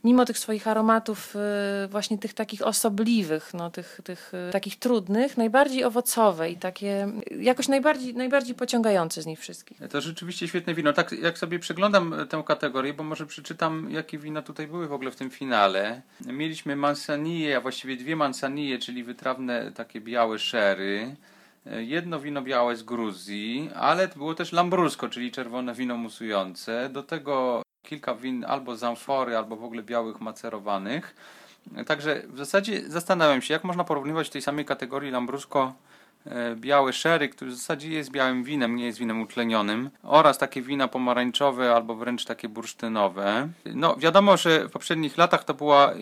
mimo 0.03 0.25
tych 0.25 0.37
swoich 0.37 0.67
aromatów 0.67 1.35
e, 1.35 1.87
właśnie 1.87 2.17
tych 2.17 2.33
takich 2.33 2.61
osobliwych, 2.61 3.53
no 3.53 3.69
tych, 3.69 4.01
tych 4.03 4.31
e, 4.33 4.51
takich 4.51 4.79
trudnych, 4.79 5.37
najbardziej 5.37 5.83
owocowe 5.83 6.49
i 6.49 6.57
takie 6.57 7.07
jakoś 7.39 7.67
najbardziej, 7.67 8.15
najbardziej 8.15 8.55
pociągające 8.55 9.21
z 9.21 9.25
nich 9.25 9.39
wszystkich. 9.39 9.79
To 9.89 10.01
rzeczywiście 10.01 10.47
świetne 10.47 10.73
wino. 10.73 10.93
Tak 10.93 11.11
jak 11.11 11.37
sobie 11.37 11.59
przeglądam 11.59 12.15
tę 12.29 12.43
kategorię, 12.47 12.93
bo 12.93 13.03
może 13.03 13.25
przeczytam, 13.25 13.91
jakie 13.91 14.17
wina 14.17 14.41
tutaj 14.41 14.67
były 14.67 14.87
w 14.87 14.93
ogóle 14.93 15.11
w 15.11 15.15
tym 15.15 15.29
finale. 15.29 16.01
Mieliśmy 16.25 16.75
Mansanille, 16.75 17.57
a 17.57 17.61
właściwie 17.61 17.97
dwie 17.97 18.15
Mansanille, 18.15 18.79
czyli 18.79 19.03
wytrawne 19.03 19.71
takie 19.71 20.01
białe 20.01 20.39
sherry. 20.39 21.15
E, 21.71 21.83
Jedno 21.83 22.19
wino 22.19 22.41
białe 22.41 22.75
z 22.75 22.83
Gruzji, 22.83 23.69
ale 23.75 24.07
było 24.07 24.33
też 24.33 24.51
Lambrusco, 24.51 25.09
czyli 25.09 25.31
czerwone 25.31 25.73
wino 25.73 25.97
musujące. 25.97 26.89
Do 26.89 27.03
tego 27.03 27.61
kilka 27.83 28.15
win 28.15 28.45
albo 28.45 28.75
z 28.75 28.83
amfory, 28.83 29.37
albo 29.37 29.55
w 29.55 29.63
ogóle 29.63 29.83
białych 29.83 30.21
macerowanych. 30.21 31.15
Także 31.85 32.23
w 32.27 32.37
zasadzie 32.37 32.89
zastanawiam 32.89 33.41
się, 33.41 33.53
jak 33.53 33.63
można 33.63 33.83
porównywać 33.83 34.27
w 34.27 34.31
tej 34.31 34.41
samej 34.41 34.65
kategorii 34.65 35.11
Lambrusco 35.11 35.73
e, 36.29 36.55
białe 36.55 36.93
sherry, 36.93 37.29
który 37.29 37.51
w 37.51 37.55
zasadzie 37.55 37.89
jest 37.89 38.11
białym 38.11 38.43
winem, 38.43 38.75
nie 38.75 38.85
jest 38.85 38.99
winem 38.99 39.21
utlenionym, 39.21 39.89
oraz 40.03 40.37
takie 40.37 40.61
wina 40.61 40.87
pomarańczowe 40.87 41.75
albo 41.75 41.95
wręcz 41.95 42.25
takie 42.25 42.49
bursztynowe. 42.49 43.49
No 43.65 43.95
wiadomo, 43.95 44.37
że 44.37 44.67
w 44.67 44.71
poprzednich 44.71 45.17
latach 45.17 45.43
to 45.43 45.53
była 45.53 45.93
y, 45.93 45.97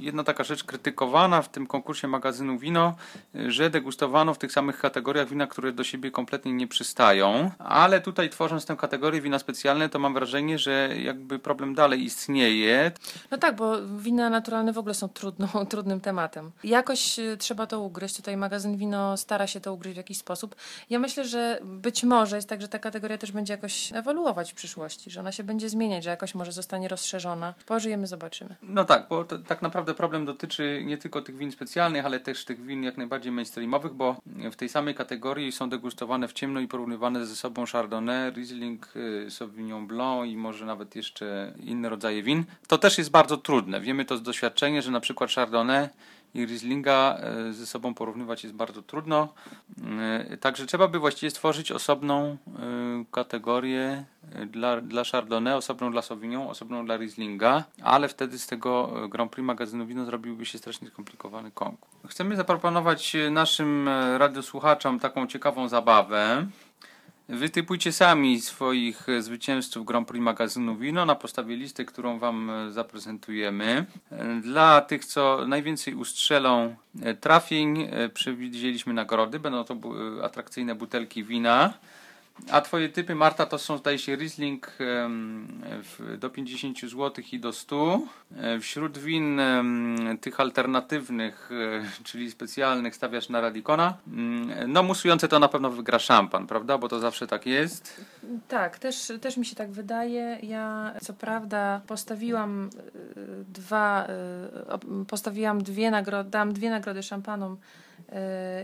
jedna 0.00 0.24
taka 0.24 0.44
rzecz 0.44 0.64
krytykowana 0.64 1.42
w 1.42 1.48
tym 1.48 1.66
konkursie 1.66 2.08
magazynu 2.08 2.58
wino, 2.58 2.94
y, 3.34 3.52
że 3.52 3.70
degustowano 3.70 4.34
w 4.34 4.38
tych 4.38 4.52
samych 4.52 4.78
kategoriach 4.78 5.28
wina, 5.28 5.46
które 5.46 5.72
do 5.72 5.84
siebie 5.84 6.10
kompletnie 6.10 6.52
nie 6.52 6.66
przystają, 6.68 7.50
ale 7.58 8.00
tutaj 8.00 8.30
tworząc 8.30 8.66
tę 8.66 8.76
kategorię 8.76 9.20
wina 9.20 9.38
specjalne, 9.38 9.88
to 9.88 9.98
mam 9.98 10.14
wrażenie, 10.14 10.58
że 10.58 10.90
jakby 11.02 11.38
problem 11.38 11.74
dalej 11.74 12.04
istnieje. 12.04 12.92
No 13.30 13.38
tak, 13.38 13.56
bo 13.56 13.76
wina 13.98 14.30
naturalne 14.30 14.72
w 14.72 14.78
ogóle 14.78 14.94
są 14.94 15.08
trudną, 15.08 15.48
trudnym 15.70 16.00
tematem. 16.00 16.50
Jakoś 16.64 17.16
trzeba 17.38 17.66
to 17.66 17.80
ugryźć. 17.80 18.16
Tutaj 18.16 18.36
magazyn 18.36 18.76
wino 18.76 19.16
stara 19.16 19.46
się 19.46 19.60
to 19.60 19.69
ugryźć 19.72 19.94
w 19.94 19.96
jakiś 19.96 20.18
sposób. 20.18 20.56
Ja 20.90 20.98
myślę, 20.98 21.24
że 21.24 21.60
być 21.64 22.04
może 22.04 22.36
jest 22.36 22.48
tak, 22.48 22.60
że 22.60 22.68
ta 22.68 22.78
kategoria 22.78 23.18
też 23.18 23.32
będzie 23.32 23.52
jakoś 23.52 23.92
ewoluować 23.92 24.52
w 24.52 24.54
przyszłości, 24.54 25.10
że 25.10 25.20
ona 25.20 25.32
się 25.32 25.44
będzie 25.44 25.68
zmieniać, 25.68 26.04
że 26.04 26.10
jakoś 26.10 26.34
może 26.34 26.52
zostanie 26.52 26.88
rozszerzona. 26.88 27.54
Pożyjemy, 27.66 28.06
zobaczymy. 28.06 28.56
No 28.62 28.84
tak, 28.84 29.06
bo 29.08 29.24
to, 29.24 29.38
tak 29.38 29.62
naprawdę 29.62 29.94
problem 29.94 30.24
dotyczy 30.24 30.82
nie 30.86 30.98
tylko 30.98 31.22
tych 31.22 31.36
win 31.36 31.52
specjalnych, 31.52 32.06
ale 32.06 32.20
też 32.20 32.44
tych 32.44 32.66
win 32.66 32.82
jak 32.82 32.96
najbardziej 32.96 33.32
mainstreamowych, 33.32 33.92
bo 33.92 34.16
w 34.52 34.56
tej 34.56 34.68
samej 34.68 34.94
kategorii 34.94 35.52
są 35.52 35.68
degustowane 35.70 36.28
w 36.28 36.32
ciemno 36.32 36.60
i 36.60 36.68
porównywane 36.68 37.26
ze 37.26 37.36
sobą 37.36 37.66
Chardonnay, 37.66 38.30
Riesling, 38.30 38.88
y, 38.96 39.30
Sauvignon 39.30 39.86
Blanc 39.86 40.26
i 40.26 40.36
może 40.36 40.66
nawet 40.66 40.96
jeszcze 40.96 41.54
inne 41.62 41.88
rodzaje 41.88 42.22
win. 42.22 42.44
To 42.66 42.78
też 42.78 42.98
jest 42.98 43.10
bardzo 43.10 43.36
trudne. 43.36 43.80
Wiemy 43.80 44.04
to 44.04 44.16
z 44.16 44.22
doświadczenia, 44.22 44.80
że 44.80 44.90
na 44.90 45.00
przykład 45.00 45.30
Chardonnay 45.30 45.88
i 46.34 46.46
Rieslinga 46.46 47.18
e, 47.20 47.52
ze 47.52 47.66
sobą 47.66 47.94
porównywać 47.94 48.42
jest 48.42 48.56
bardzo 48.56 48.82
trudno. 48.82 49.28
E, 50.30 50.36
Także 50.36 50.66
trzeba 50.66 50.88
by 50.88 50.98
właściwie 50.98 51.30
stworzyć 51.30 51.72
osobną 51.72 52.24
e, 52.26 52.36
kategorię 53.10 54.04
dla, 54.46 54.80
dla 54.80 55.04
Chardonnay, 55.04 55.54
osobną 55.54 55.92
dla 55.92 56.02
Sauvignon, 56.02 56.48
osobną 56.48 56.86
dla 56.86 56.96
Rieslinga, 56.96 57.64
ale 57.82 58.08
wtedy 58.08 58.38
z 58.38 58.46
tego 58.46 58.92
Grand 59.08 59.32
Prix 59.32 59.46
magazynu 59.46 59.86
wino 59.86 60.04
zrobiłby 60.04 60.46
się 60.46 60.58
strasznie 60.58 60.88
skomplikowany 60.88 61.50
konkurs. 61.50 61.92
Chcemy 62.08 62.36
zaproponować 62.36 63.16
naszym 63.30 63.88
radiosłuchaczom 64.16 65.00
taką 65.00 65.26
ciekawą 65.26 65.68
zabawę. 65.68 66.46
Wytypujcie 67.30 67.92
sami 67.92 68.40
swoich 68.40 69.06
zwycięzców 69.20 69.86
Grand 69.86 70.08
Prix 70.08 70.22
magazynu 70.22 70.76
Wino 70.76 71.06
na 71.06 71.14
podstawie 71.14 71.56
listy, 71.56 71.84
którą 71.84 72.18
Wam 72.18 72.50
zaprezentujemy. 72.70 73.86
Dla 74.42 74.80
tych, 74.80 75.04
co 75.04 75.46
najwięcej 75.46 75.94
ustrzelą 75.94 76.76
e, 77.02 77.14
trafień, 77.14 77.88
e, 77.90 78.08
przewidzieliśmy 78.08 78.94
nagrody. 78.94 79.40
Będą 79.40 79.64
to 79.64 79.74
e, 79.74 80.24
atrakcyjne 80.24 80.74
butelki 80.74 81.24
wina. 81.24 81.74
A 82.50 82.60
Twoje 82.60 82.88
typy, 82.88 83.14
Marta, 83.14 83.46
to 83.46 83.58
są 83.58 83.78
zdaje 83.78 83.98
się 83.98 84.16
Riesling 84.16 84.72
do 86.18 86.30
50 86.30 86.80
zł 86.80 87.24
i 87.32 87.40
do 87.40 87.52
100. 87.52 88.00
E, 88.36 88.60
Wśród 88.60 88.98
win 88.98 89.40
tych 90.20 90.40
alternatywnych, 90.40 91.50
e, 91.52 92.02
czyli 92.04 92.30
specjalnych, 92.30 92.96
stawiasz 92.96 93.28
na 93.28 93.40
Radikona. 93.40 93.94
Mm, 94.06 94.72
No 94.72 94.82
musujące 94.82 95.28
to 95.28 95.38
na 95.38 95.48
pewno 95.48 95.70
wygra 95.70 95.98
szampan, 95.98 96.46
prawda? 96.46 96.78
Bo 96.78 96.88
to 96.88 97.00
zawsze 97.00 97.26
tak 97.26 97.46
jest. 97.46 98.04
Tak, 98.48 98.78
też, 98.78 99.12
też 99.20 99.36
mi 99.36 99.46
się 99.46 99.56
tak 99.56 99.70
wydaje. 99.70 100.38
Ja 100.42 100.94
co 101.02 101.12
prawda 101.12 101.80
postawiłam 101.86 102.70
y, 103.16 103.44
dwa, 103.44 104.06
postawiłam 105.08 105.62
dwie 105.62 105.90
nagrody, 105.90 106.30
dałam 106.30 106.52
dwie 106.52 106.70
nagrody 106.70 107.02
szampanom 107.02 107.56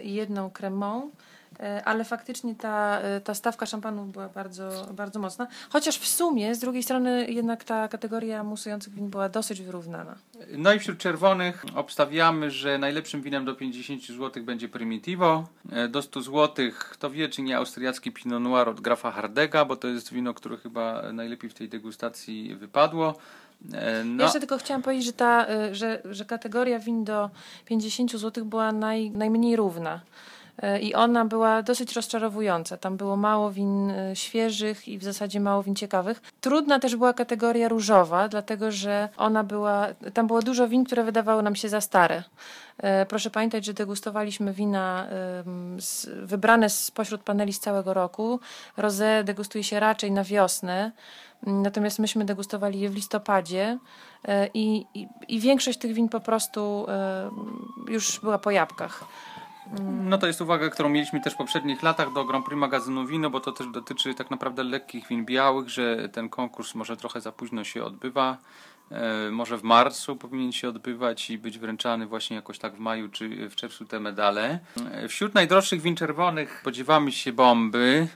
i 0.03 0.15
jedną 0.15 0.51
kremą. 0.51 1.11
Y, 1.61 1.85
Ale 1.85 2.05
faktycznie 2.05 2.55
ta, 2.55 3.01
y, 3.17 3.21
ta 3.21 3.35
stawka 3.35 3.67
szampanu 3.67 4.05
była 4.05 4.29
bardzo, 4.29 4.87
bardzo 4.93 5.19
mocna. 5.21 5.47
Chociaż 5.71 5.99
w 5.99 6.09
sumie, 6.09 6.55
z 6.55 6.59
drugiej 6.59 6.83
strony, 6.83 7.27
jednak 7.31 7.65
ta 7.65 7.89
kategoria 7.89 8.45
musujących 8.45 8.95
win 8.95 9.11
była 9.11 9.29
dosyć 9.29 9.63
wyrównana. 9.63 10.15
No 10.57 10.73
i 10.73 10.79
wśród 10.79 10.99
czerwonych 10.99 11.65
obstawiamy, 11.75 12.51
że 12.51 12.79
najlepszym 12.79 13.23
winem 13.23 13.45
do 13.45 13.55
50 13.55 14.07
zł 14.07 14.43
będzie 14.45 14.69
Primitivo. 14.69 15.47
E, 15.73 15.89
Do 15.89 16.03
100 16.03 16.23
zł, 16.23 16.67
kto 16.91 17.11
wie, 17.11 17.29
czy 17.29 17.43
nie 17.43 17.57
austriacki 17.57 18.13
Pinot 18.13 18.43
Noir 18.43 18.69
od 18.69 18.81
Grafa 18.81 19.11
Hardega, 19.11 19.65
bo 19.65 19.77
to 19.77 19.89
jest 19.89 20.13
wino, 20.13 20.35
które 20.35 20.57
chyba 20.57 21.13
najlepiej 21.13 21.51
w 21.51 21.55
tej 21.55 21.69
degustacji 21.69 22.55
wypadło. 22.55 23.15
E, 23.73 23.97
Ja 23.99 24.05
No, 24.05 24.25
jeszcze 24.25 24.41
tylko 24.41 24.59
chciałam 24.59 24.83
powiedzieć, 24.83 25.07
że, 25.07 25.13
ta, 25.13 25.47
że, 25.73 26.03
że 26.11 26.25
kategoria 26.25 26.79
win 26.79 27.05
do 27.05 27.31
50 27.65 28.13
zł 28.13 28.45
była 28.45 28.73
naj, 28.73 29.11
najmniej 29.11 29.57
równa. 29.57 30.01
Y, 30.65 30.79
I 30.79 30.95
ona 30.95 31.25
była 31.25 31.63
dosyć 31.63 31.93
rozczarowująca. 31.93 32.77
Tam 32.77 32.97
było 32.97 33.17
mało 33.17 33.51
win 33.51 33.91
y, 33.91 34.17
świeżych 34.17 34.89
i 34.89 34.99
w 34.99 35.05
zasadzie 35.05 35.41
mało 35.41 35.63
win 35.63 35.75
ciekawych. 35.75 36.23
Trudna 36.41 36.79
też 36.79 36.97
była 36.97 37.13
kategoria 37.13 37.69
różowa, 37.69 38.29
dlatego 38.29 38.71
że 38.73 39.09
ona 39.17 39.45
była. 39.45 39.87
Tam 40.15 40.27
było 40.27 40.43
dużo 40.43 40.69
win, 40.69 40.85
które 40.85 41.05
wydawały 41.05 41.43
nam 41.43 41.57
się 41.57 41.69
za 41.69 41.81
stare. 41.81 42.23
Y, 43.03 43.07
Proszę 43.09 43.31
pamiętać, 43.31 43.65
że 43.65 43.75
degustowaliśmy 43.75 44.53
wina 44.53 45.07
wybrane 46.23 46.71
spośród 46.71 47.23
paneli 47.23 47.53
z 47.53 47.61
całego 47.61 47.95
roku. 47.95 48.41
Rosé 48.79 49.25
degustuje 49.25 49.65
się 49.65 49.81
raczej 49.81 50.11
na 50.13 50.25
wiosnę. 50.25 50.93
Natomiast 51.43 51.99
myśmy 51.99 52.25
degustowali 52.25 52.81
je 52.81 52.91
w 52.91 52.95
listopadzie 52.95 53.79
e, 54.25 54.47
i, 54.55 54.87
i, 54.95 55.09
i 55.29 55.41
większość 55.41 55.79
tych 55.79 55.93
win 55.93 56.09
po 56.09 56.21
prostu 56.21 56.87
e, 56.89 57.31
już 57.89 58.21
była 58.21 58.39
po 58.39 58.51
jabłkach. 58.51 59.05
No 60.03 60.19
to 60.19 60.27
jest 60.27 60.41
uwaga, 60.41 60.69
którą 60.71 60.89
mieliśmy 60.89 61.21
też 61.21 61.35
w 61.35 61.37
poprzednich 61.37 61.83
latach 61.83 62.13
do 62.13 62.25
Grand 62.25 62.47
Prix 62.47 62.59
magazynu 62.61 63.07
Wino, 63.07 63.31
bo 63.31 63.41
to 63.41 63.53
też 63.53 63.67
dotyczy 63.67 64.15
tak 64.15 64.31
naprawdę 64.31 64.65
lekkich 64.65 65.09
win 65.09 65.25
białych, 65.25 65.69
że 65.69 66.09
ten 66.09 66.29
konkurs 66.29 66.75
może 66.75 66.97
trochę 66.97 67.21
za 67.21 67.33
późno 67.33 67.65
się 67.65 67.85
odbywa. 67.85 68.37
E, 68.91 69.31
Może 69.31 69.59
w 69.59 69.63
marcu 69.63 70.17
powinien 70.17 70.53
się 70.53 70.69
odbywać 70.69 71.31
i 71.31 71.39
być 71.39 71.59
wręczany 71.59 72.07
właśnie 72.07 72.37
jakoś 72.37 72.59
tak 72.59 72.75
w 72.77 72.79
maju 72.79 73.09
czy 73.09 73.49
w 73.49 73.55
czerwcu 73.57 73.85
te 73.85 74.01
medale. 74.01 74.59
E, 74.93 75.09
Wśród 75.09 75.35
najdroższych 75.35 75.81
win 75.81 75.97
czerwonych 75.97 76.59
spodziewamy 76.61 77.13
się 77.13 77.33
bomby. 77.33 78.09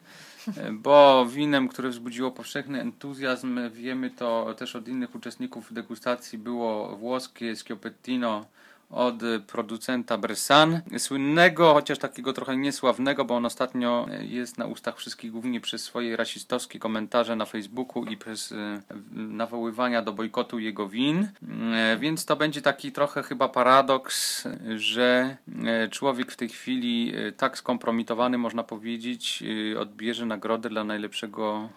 E, 0.56 0.72
Bo 0.72 1.26
winem, 1.26 1.68
które 1.68 1.88
wzbudziło 1.88 2.30
powszechny 2.30 2.80
entuzjazm, 2.80 3.60
wiemy 3.70 4.10
to 4.10 4.54
też 4.58 4.76
od 4.76 4.88
innych 4.88 5.14
uczestników 5.14 5.72
degustacji, 5.72 6.38
było 6.38 6.96
włoskie 6.96 7.56
Schioppettino 7.56 8.44
od 8.90 9.14
producenta 9.46 10.18
Bressan. 10.18 10.80
Słynnego, 10.98 11.74
chociaż 11.74 11.98
takiego 11.98 12.32
trochę 12.32 12.56
niesławnego, 12.56 13.24
bo 13.24 13.36
on 13.36 13.46
ostatnio 13.46 14.06
jest 14.20 14.58
na 14.58 14.66
ustach 14.66 14.96
wszystkich 14.96 15.32
głównie 15.32 15.60
przez 15.60 15.82
swoje 15.82 16.16
rasistowskie 16.16 16.78
komentarze 16.78 17.36
na 17.36 17.44
Facebooku 17.44 18.04
i 18.04 18.16
przez 18.16 18.52
e, 18.52 18.80
nawoływania 19.12 20.02
do 20.02 20.12
bojkotu 20.12 20.58
jego 20.58 20.88
win. 20.88 21.28
E, 21.74 21.96
Więc 22.00 22.24
to 22.24 22.36
będzie 22.36 22.62
taki 22.62 22.92
trochę 22.92 23.22
chyba 23.22 23.48
paradoks, 23.48 24.48
że 24.76 25.36
e, 25.64 25.88
człowiek 25.88 26.32
w 26.32 26.36
tej 26.36 26.48
chwili 26.48 27.12
tak 27.36 27.58
skompromitowany, 27.58 28.38
można 28.38 28.62
powiedzieć, 28.62 29.44
odbierze 29.78 30.26
nagrodę 30.26 30.68
dla 30.68 30.84
najlepszego 30.84 31.68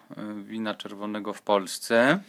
wina 0.44 0.74
czerwonego 0.74 1.32
w 1.32 1.42
Polsce. 1.42 2.20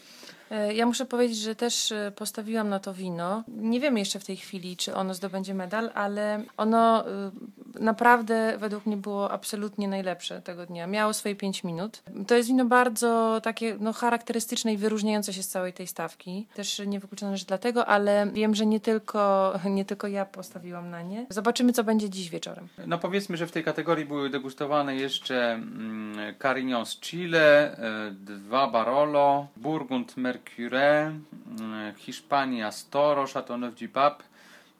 E, 0.51 0.73
Ja 0.73 0.85
muszę 0.85 1.05
powiedzieć, 1.05 1.37
że 1.37 1.55
też 1.55 1.91
e, 1.91 2.11
postawiłam 2.15 2.69
na 2.69 2.79
to 2.79 2.93
wino. 2.93 3.43
Nie 3.47 3.79
wiemy 3.79 3.99
jeszcze 3.99 4.19
w 4.19 4.25
tej 4.25 4.37
chwili, 4.37 4.77
czy 4.77 4.95
ono 4.95 5.13
zdobędzie 5.13 5.53
medal, 5.53 5.91
ale 5.93 6.43
ono 6.57 7.07
e, 7.07 7.31
naprawdę 7.79 8.57
według 8.57 8.85
mnie 8.85 8.97
było 8.97 9.31
absolutnie 9.31 9.87
najlepsze 9.87 10.41
tego 10.41 10.65
dnia. 10.65 10.87
Miało 10.87 11.13
swoje 11.13 11.35
5 11.35 11.63
minut. 11.63 12.03
To 12.27 12.35
jest 12.35 12.49
wino 12.49 12.65
bardzo 12.65 13.41
takie 13.43 13.77
no, 13.79 13.93
charakterystyczne 13.93 14.73
i 14.73 14.77
wyróżniające 14.77 15.33
się 15.33 15.43
z 15.43 15.47
całej 15.47 15.73
tej 15.73 15.87
stawki. 15.87 16.47
Też 16.55 16.81
nie 16.87 16.99
wykluczone, 16.99 17.37
że 17.37 17.45
dlatego, 17.45 17.85
ale 17.85 18.27
wiem, 18.33 18.55
że 18.55 18.65
nie 18.65 18.79
tylko, 18.79 19.53
nie 19.69 19.85
tylko 19.85 20.07
ja 20.07 20.25
postawiłam 20.25 20.89
na 20.89 21.01
nie. 21.01 21.25
Zobaczymy, 21.29 21.73
co 21.73 21.83
będzie 21.83 22.09
dziś 22.09 22.29
wieczorem. 22.29 22.67
No 22.87 22.97
powiedzmy, 22.97 23.37
że 23.37 23.47
w 23.47 23.51
tej 23.51 23.63
kategorii 23.63 24.05
były 24.05 24.29
degustowane 24.29 24.95
jeszcze 24.95 25.53
mm, 25.53 26.35
Carignan 26.41 26.85
z 26.85 26.99
Chile, 26.99 27.77
dwa 28.11 28.67
Barolo, 28.67 29.47
Burgund 29.57 30.17
Mercure, 30.17 30.35
mm, 30.59 31.95
Hiszpania 31.95 32.71
Storo, 32.71 33.25
Chateauneuf 33.33 33.75
du 33.75 33.89
Pape, 33.89 34.23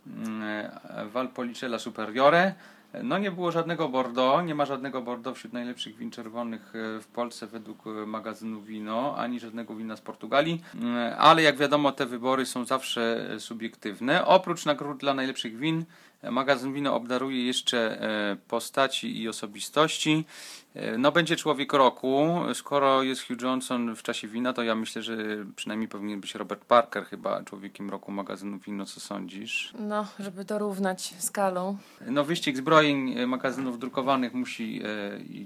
mm, 0.08 0.70
Valpolicella 1.12 1.80
Superiore. 1.80 2.56
No 3.04 3.18
nie 3.18 3.32
było 3.32 3.52
żadnego 3.52 3.90
Bordeaux, 3.90 4.48
nie 4.48 4.56
ma 4.56 4.66
żadnego 4.66 5.02
Bordeaux 5.02 5.38
wśród 5.38 5.54
najlepszych 5.54 5.98
win 5.98 6.12
czerwonych 6.12 6.74
e, 6.76 7.02
w 7.02 7.08
Polsce 7.08 7.48
według 7.48 7.88
e, 7.88 7.90
magazynu 7.90 8.62
Wino, 8.62 9.16
ani 9.18 9.40
żadnego 9.40 9.76
wina 9.76 9.96
z 9.96 10.02
Portugalii, 10.02 10.62
Mm, 10.76 11.14
ale 11.18 11.42
jak 11.42 11.58
wiadomo 11.58 11.92
te 11.92 12.06
wybory 12.06 12.46
są 12.46 12.66
zawsze 12.66 13.30
e, 13.34 13.40
subiektywne. 13.40 14.26
Oprócz 14.26 14.66
nagród 14.66 14.98
dla 14.98 15.14
najlepszych 15.14 15.58
win 15.58 15.86
Magazyn 16.24 16.74
Wino 16.74 16.96
obdaruje 16.96 17.46
jeszcze 17.46 18.02
e, 18.02 18.36
postaci 18.48 19.22
i 19.22 19.30
osobistości. 19.30 20.26
E, 20.76 20.98
No 20.98 21.12
będzie 21.12 21.36
człowiek 21.36 21.74
roku. 21.74 22.40
Skoro 22.54 23.04
jest 23.04 23.28
Hugh 23.28 23.42
Johnson 23.42 23.96
w 23.96 24.04
czasie 24.04 24.28
wina, 24.28 24.54
to 24.54 24.64
ja 24.64 24.76
myślę, 24.76 25.02
że 25.02 25.18
przynajmniej 25.56 25.88
powinien 25.90 26.22
być 26.22 26.36
Robert 26.36 26.66
Parker 26.66 27.06
chyba 27.06 27.44
człowiekiem 27.44 27.90
roku 27.90 28.12
magazynu 28.12 28.60
Wino. 28.60 28.86
Co 28.86 29.00
sądzisz? 29.00 29.74
No, 29.80 30.08
żeby 30.20 30.46
dorównać 30.46 31.14
skalą. 31.20 31.78
No 32.08 32.24
wyścig 32.24 32.58
zbrojeń 32.58 33.18
e, 33.20 33.28
magazynów 33.28 33.80
drukowanych 33.80 34.34
musi 34.34 34.82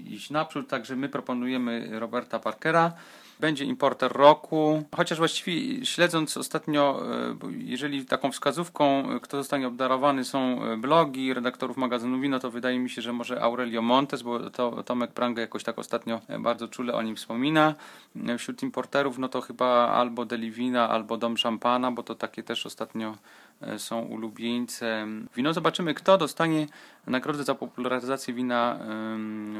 iść 0.06 0.30
naprzód, 0.30 0.68
także 0.68 0.96
my 0.96 1.08
proponujemy 1.08 1.88
Roberta 2.00 2.38
Parkera. 2.38 2.92
Będzie 3.40 3.64
importer 3.64 4.12
roku, 4.12 4.82
chociaż 4.96 5.18
właściwie 5.18 5.86
śledząc 5.86 6.36
ostatnio, 6.36 7.02
e, 7.14 7.36
jeżeli 7.58 8.06
taką 8.06 8.32
wskazówką, 8.32 9.10
e, 9.10 9.20
kto 9.20 9.36
zostanie 9.36 9.68
obdarowany 9.68 10.24
są 10.24 10.64
e, 10.64 10.76
blogi 10.76 11.34
redaktorów 11.34 11.76
magazynu 11.76 12.20
Wino, 12.20 12.38
to 12.38 12.50
wydaje 12.50 12.78
mi 12.78 12.90
się, 12.90 13.02
że 13.02 13.12
może 13.12 13.42
Aurelio 13.42 13.82
Montes, 13.82 14.22
bo 14.22 14.50
to 14.50 14.82
Tomek 14.82 15.12
Pranga 15.12 15.40
jakoś 15.40 15.64
tak 15.64 15.78
ostatnio 15.78 16.20
bardzo 16.40 16.68
czule 16.68 16.94
o 16.94 17.02
nim 17.02 17.16
wspomina. 17.16 17.74
Wśród 18.38 18.62
importerów, 18.62 19.18
no 19.18 19.28
to 19.28 19.40
chyba 19.40 19.88
albo 19.88 20.24
Delivina, 20.24 20.88
albo 20.88 21.16
Dom 21.16 21.36
Szampana, 21.36 21.92
bo 21.92 22.02
to 22.02 22.14
takie 22.14 22.42
też 22.42 22.66
ostatnio 22.66 23.16
są 23.76 24.00
ulubieńcem 24.00 25.28
wino. 25.36 25.52
Zobaczymy, 25.52 25.94
kto 25.94 26.18
dostanie 26.18 26.66
nagrodę 27.06 27.44
za 27.44 27.54
popularyzację 27.54 28.34
wina 28.34 28.78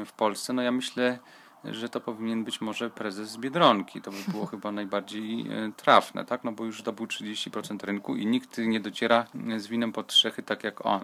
w 0.05 0.13
Polsce. 0.17 0.53
No 0.53 0.61
ja 0.61 0.71
myślę, 0.71 1.19
że 1.65 1.89
to 1.89 2.01
powinien 2.01 2.43
być 2.43 2.61
może 2.61 2.89
prezes 2.89 3.29
z 3.29 3.37
Biedronki. 3.37 4.01
To 4.01 4.11
by 4.11 4.17
było 4.27 4.45
chyba 4.53 4.71
najbardziej 4.71 5.41
e, 5.41 5.71
trafne, 5.77 6.25
tak? 6.25 6.43
No 6.43 6.51
bo 6.51 6.65
już 6.65 6.79
zdobył 6.79 7.05
30% 7.05 7.85
rynku 7.85 8.15
i 8.15 8.25
nikt 8.25 8.57
nie 8.57 8.79
dociera 8.79 9.27
z 9.57 9.67
winem 9.67 9.91
pod 9.91 10.07
trzechy 10.07 10.43
tak 10.43 10.63
jak 10.63 10.85
on. 10.85 11.03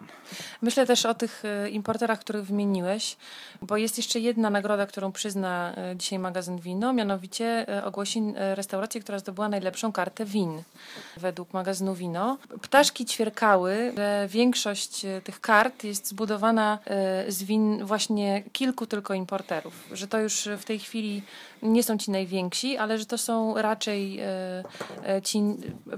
Myślę 0.61 0.85
też 0.85 1.05
o 1.05 1.13
tych 1.13 1.43
e, 1.45 1.69
importerach, 1.69 2.19
których 2.19 2.45
wymieniłeś, 2.45 3.17
bo 3.61 3.77
jest 3.77 3.97
jeszcze 3.97 4.19
jedna 4.19 4.49
nagroda, 4.49 4.85
którą 4.85 5.11
przyzna 5.11 5.73
e, 5.75 5.95
dzisiaj 5.95 6.19
magazyn 6.19 6.57
Wino, 6.57 6.93
mianowicie 6.93 7.65
ogłosi 7.83 8.21
restaurację, 8.35 9.01
która 9.01 9.19
zdobyła 9.19 9.49
najlepszą 9.49 9.91
kartę 9.91 10.25
win 10.25 10.63
według 11.17 11.53
magazynu 11.53 11.95
Wino. 11.95 12.37
Ptaszki 12.61 13.05
ćwierkały, 13.05 13.93
że 13.95 14.27
większość 14.29 15.05
tych 15.23 15.41
kart 15.41 15.83
jest 15.83 16.07
zbudowana 16.07 16.79
z 17.27 17.43
win 17.43 17.85
właśnie 17.85 18.43
kilku 18.53 18.85
tylko 18.85 19.13
importerów, 19.13 19.73
że 19.91 20.07
to 20.07 20.19
już 20.19 20.46
w 20.57 20.65
tej 20.65 20.79
chwili 20.79 21.23
nie 21.61 21.83
są 21.83 21.97
ci 21.97 22.11
najwięksi, 22.11 22.77
ale 22.77 22.97
że 22.97 23.05
to 23.05 23.17
są 23.17 23.61
raczej 23.61 24.19
e, 24.19 24.25
e, 25.05 25.21
ci 25.21 25.39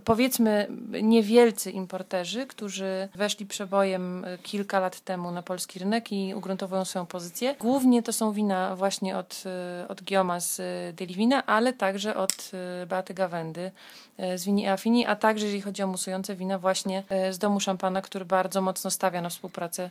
powiedzmy 0.06 0.68
niewielcy 1.02 1.72
importerzy, 1.72 2.46
którzy 2.48 3.10
weszli 3.16 3.46
przebojem 3.46 4.26
e, 4.26 4.38
kilka 4.38 4.80
lat 4.80 5.00
temu 5.00 5.32
na 5.32 5.42
polski 5.42 5.80
rynek 5.80 6.12
i 6.12 6.34
ugruntowują 6.36 6.86
swoją 6.86 7.06
pozycję. 7.06 7.56
Głównie 7.60 8.04
to 8.04 8.14
są 8.14 8.32
wina 8.32 8.76
właśnie 8.76 9.18
od, 9.18 9.44
e, 9.46 9.88
od 9.88 10.04
Gioma 10.04 10.40
z 10.40 10.60
e, 10.60 10.94
Delivina, 10.94 11.46
ale 11.46 11.74
także 11.74 12.16
od 12.16 12.52
e, 12.82 12.86
Beaty 12.86 13.14
Gawędy 13.14 13.72
e, 14.18 14.38
z 14.38 14.46
Wini 14.46 14.68
Affini, 14.68 15.06
a 15.06 15.16
także 15.16 15.46
jeżeli 15.46 15.62
chodzi 15.62 15.84
o 15.84 15.88
musujące 15.88 16.36
wina 16.36 16.60
właśnie 16.60 17.04
e, 17.10 17.34
z 17.34 17.38
domu 17.38 17.60
szampana, 17.60 18.02
który 18.02 18.26
bardzo 18.26 18.62
mocno 18.62 18.92
stawia 18.92 19.22
na 19.22 19.30
współpracę 19.30 19.90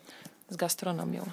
z 0.48 0.56
gastronomią. 0.56 1.24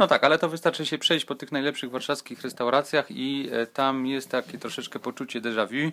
No 0.00 0.06
tak, 0.06 0.24
ale 0.24 0.38
to 0.38 0.48
wystarczy 0.48 0.86
się 0.86 0.98
przejść 0.98 1.24
po 1.24 1.34
tych 1.34 1.52
najlepszych 1.52 1.90
warszawskich 1.90 2.42
restauracjach 2.42 3.10
i 3.10 3.48
e, 3.52 3.66
tam 3.66 4.06
jest 4.06 4.30
takie 4.30 4.58
troszeczkę 4.58 4.98
poczucie 4.98 5.40
déjà 5.40 5.66
vu, 5.66 5.92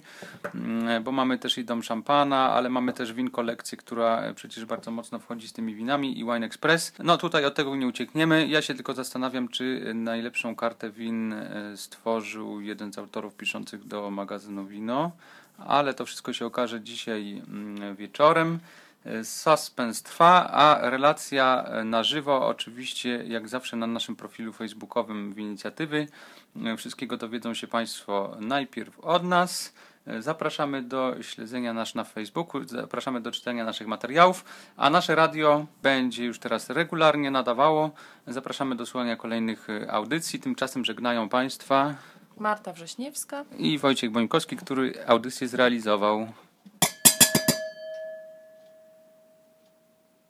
mm, 0.55 1.03
bo 1.03 1.11
mamy 1.11 1.37
też 1.37 1.57
i 1.57 1.65
dom 1.65 1.83
szampana, 1.83 2.51
ale 2.51 2.69
mamy 2.69 2.93
też 2.93 3.13
win 3.13 3.29
kolekcję, 3.29 3.77
która 3.77 4.21
e, 4.21 4.33
przecież 4.33 4.65
bardzo 4.65 4.91
mocno 4.91 5.19
wchodzi 5.19 5.47
z 5.47 5.53
tymi 5.53 5.75
winami 5.75 6.19
i 6.19 6.23
Wine 6.23 6.43
Express. 6.43 6.93
No 6.99 7.17
tutaj 7.17 7.45
od 7.45 7.55
tego 7.55 7.75
nie 7.75 7.87
uciekniemy. 7.87 8.47
Ja 8.47 8.61
się 8.61 8.73
tylko 8.73 8.93
zastanawiam, 8.93 9.47
czy 9.47 9.91
najlepszą 9.93 10.55
kartę 10.55 10.89
win 10.89 11.33
e, 11.33 11.77
stworzył 11.77 12.61
jeden 12.61 12.93
z 12.93 12.97
autorów 12.97 13.35
piszących 13.35 13.87
do 13.87 14.11
magazynu 14.11 14.65
Wino, 14.65 15.11
ale 15.57 15.93
to 15.93 16.05
wszystko 16.05 16.33
się 16.33 16.45
okaże 16.45 16.81
dzisiaj 16.81 17.41
mm, 17.47 17.95
wieczorem. 17.95 18.59
Suspens 19.23 20.03
trwa, 20.03 20.49
a 20.51 20.89
relacja 20.89 21.69
na 21.85 22.03
żywo 22.03 22.47
oczywiście 22.47 23.23
jak 23.27 23.49
zawsze 23.49 23.77
na 23.77 23.87
naszym 23.87 24.15
profilu 24.15 24.53
facebookowym 24.53 25.33
w 25.33 25.39
inicjatywy. 25.39 26.07
Wszystkiego 26.77 27.17
dowiedzą 27.17 27.53
się 27.53 27.67
Państwo 27.67 28.37
najpierw 28.39 28.99
od 28.99 29.23
nas. 29.23 29.73
Zapraszamy 30.19 30.81
do 30.81 31.15
śledzenia 31.21 31.73
nas 31.73 31.95
na 31.95 32.03
Facebooku, 32.03 32.63
zapraszamy 32.67 33.21
do 33.21 33.31
czytania 33.31 33.65
naszych 33.65 33.87
materiałów, 33.87 34.45
a 34.77 34.89
nasze 34.89 35.15
radio 35.15 35.65
będzie 35.83 36.25
już 36.25 36.39
teraz 36.39 36.69
regularnie 36.69 37.31
nadawało. 37.31 37.91
Zapraszamy 38.27 38.75
do 38.75 38.85
słuchania 38.85 39.15
kolejnych 39.15 39.67
audycji. 39.89 40.39
Tymczasem 40.39 40.85
żegnają 40.85 41.29
Państwa 41.29 41.95
Marta 42.37 42.73
Wrześniewska. 42.73 43.45
i 43.57 43.77
Wojciech 43.77 44.11
Bońkowski, 44.11 44.57
który 44.57 44.93
audycję 45.07 45.47
zrealizował. 45.47 46.27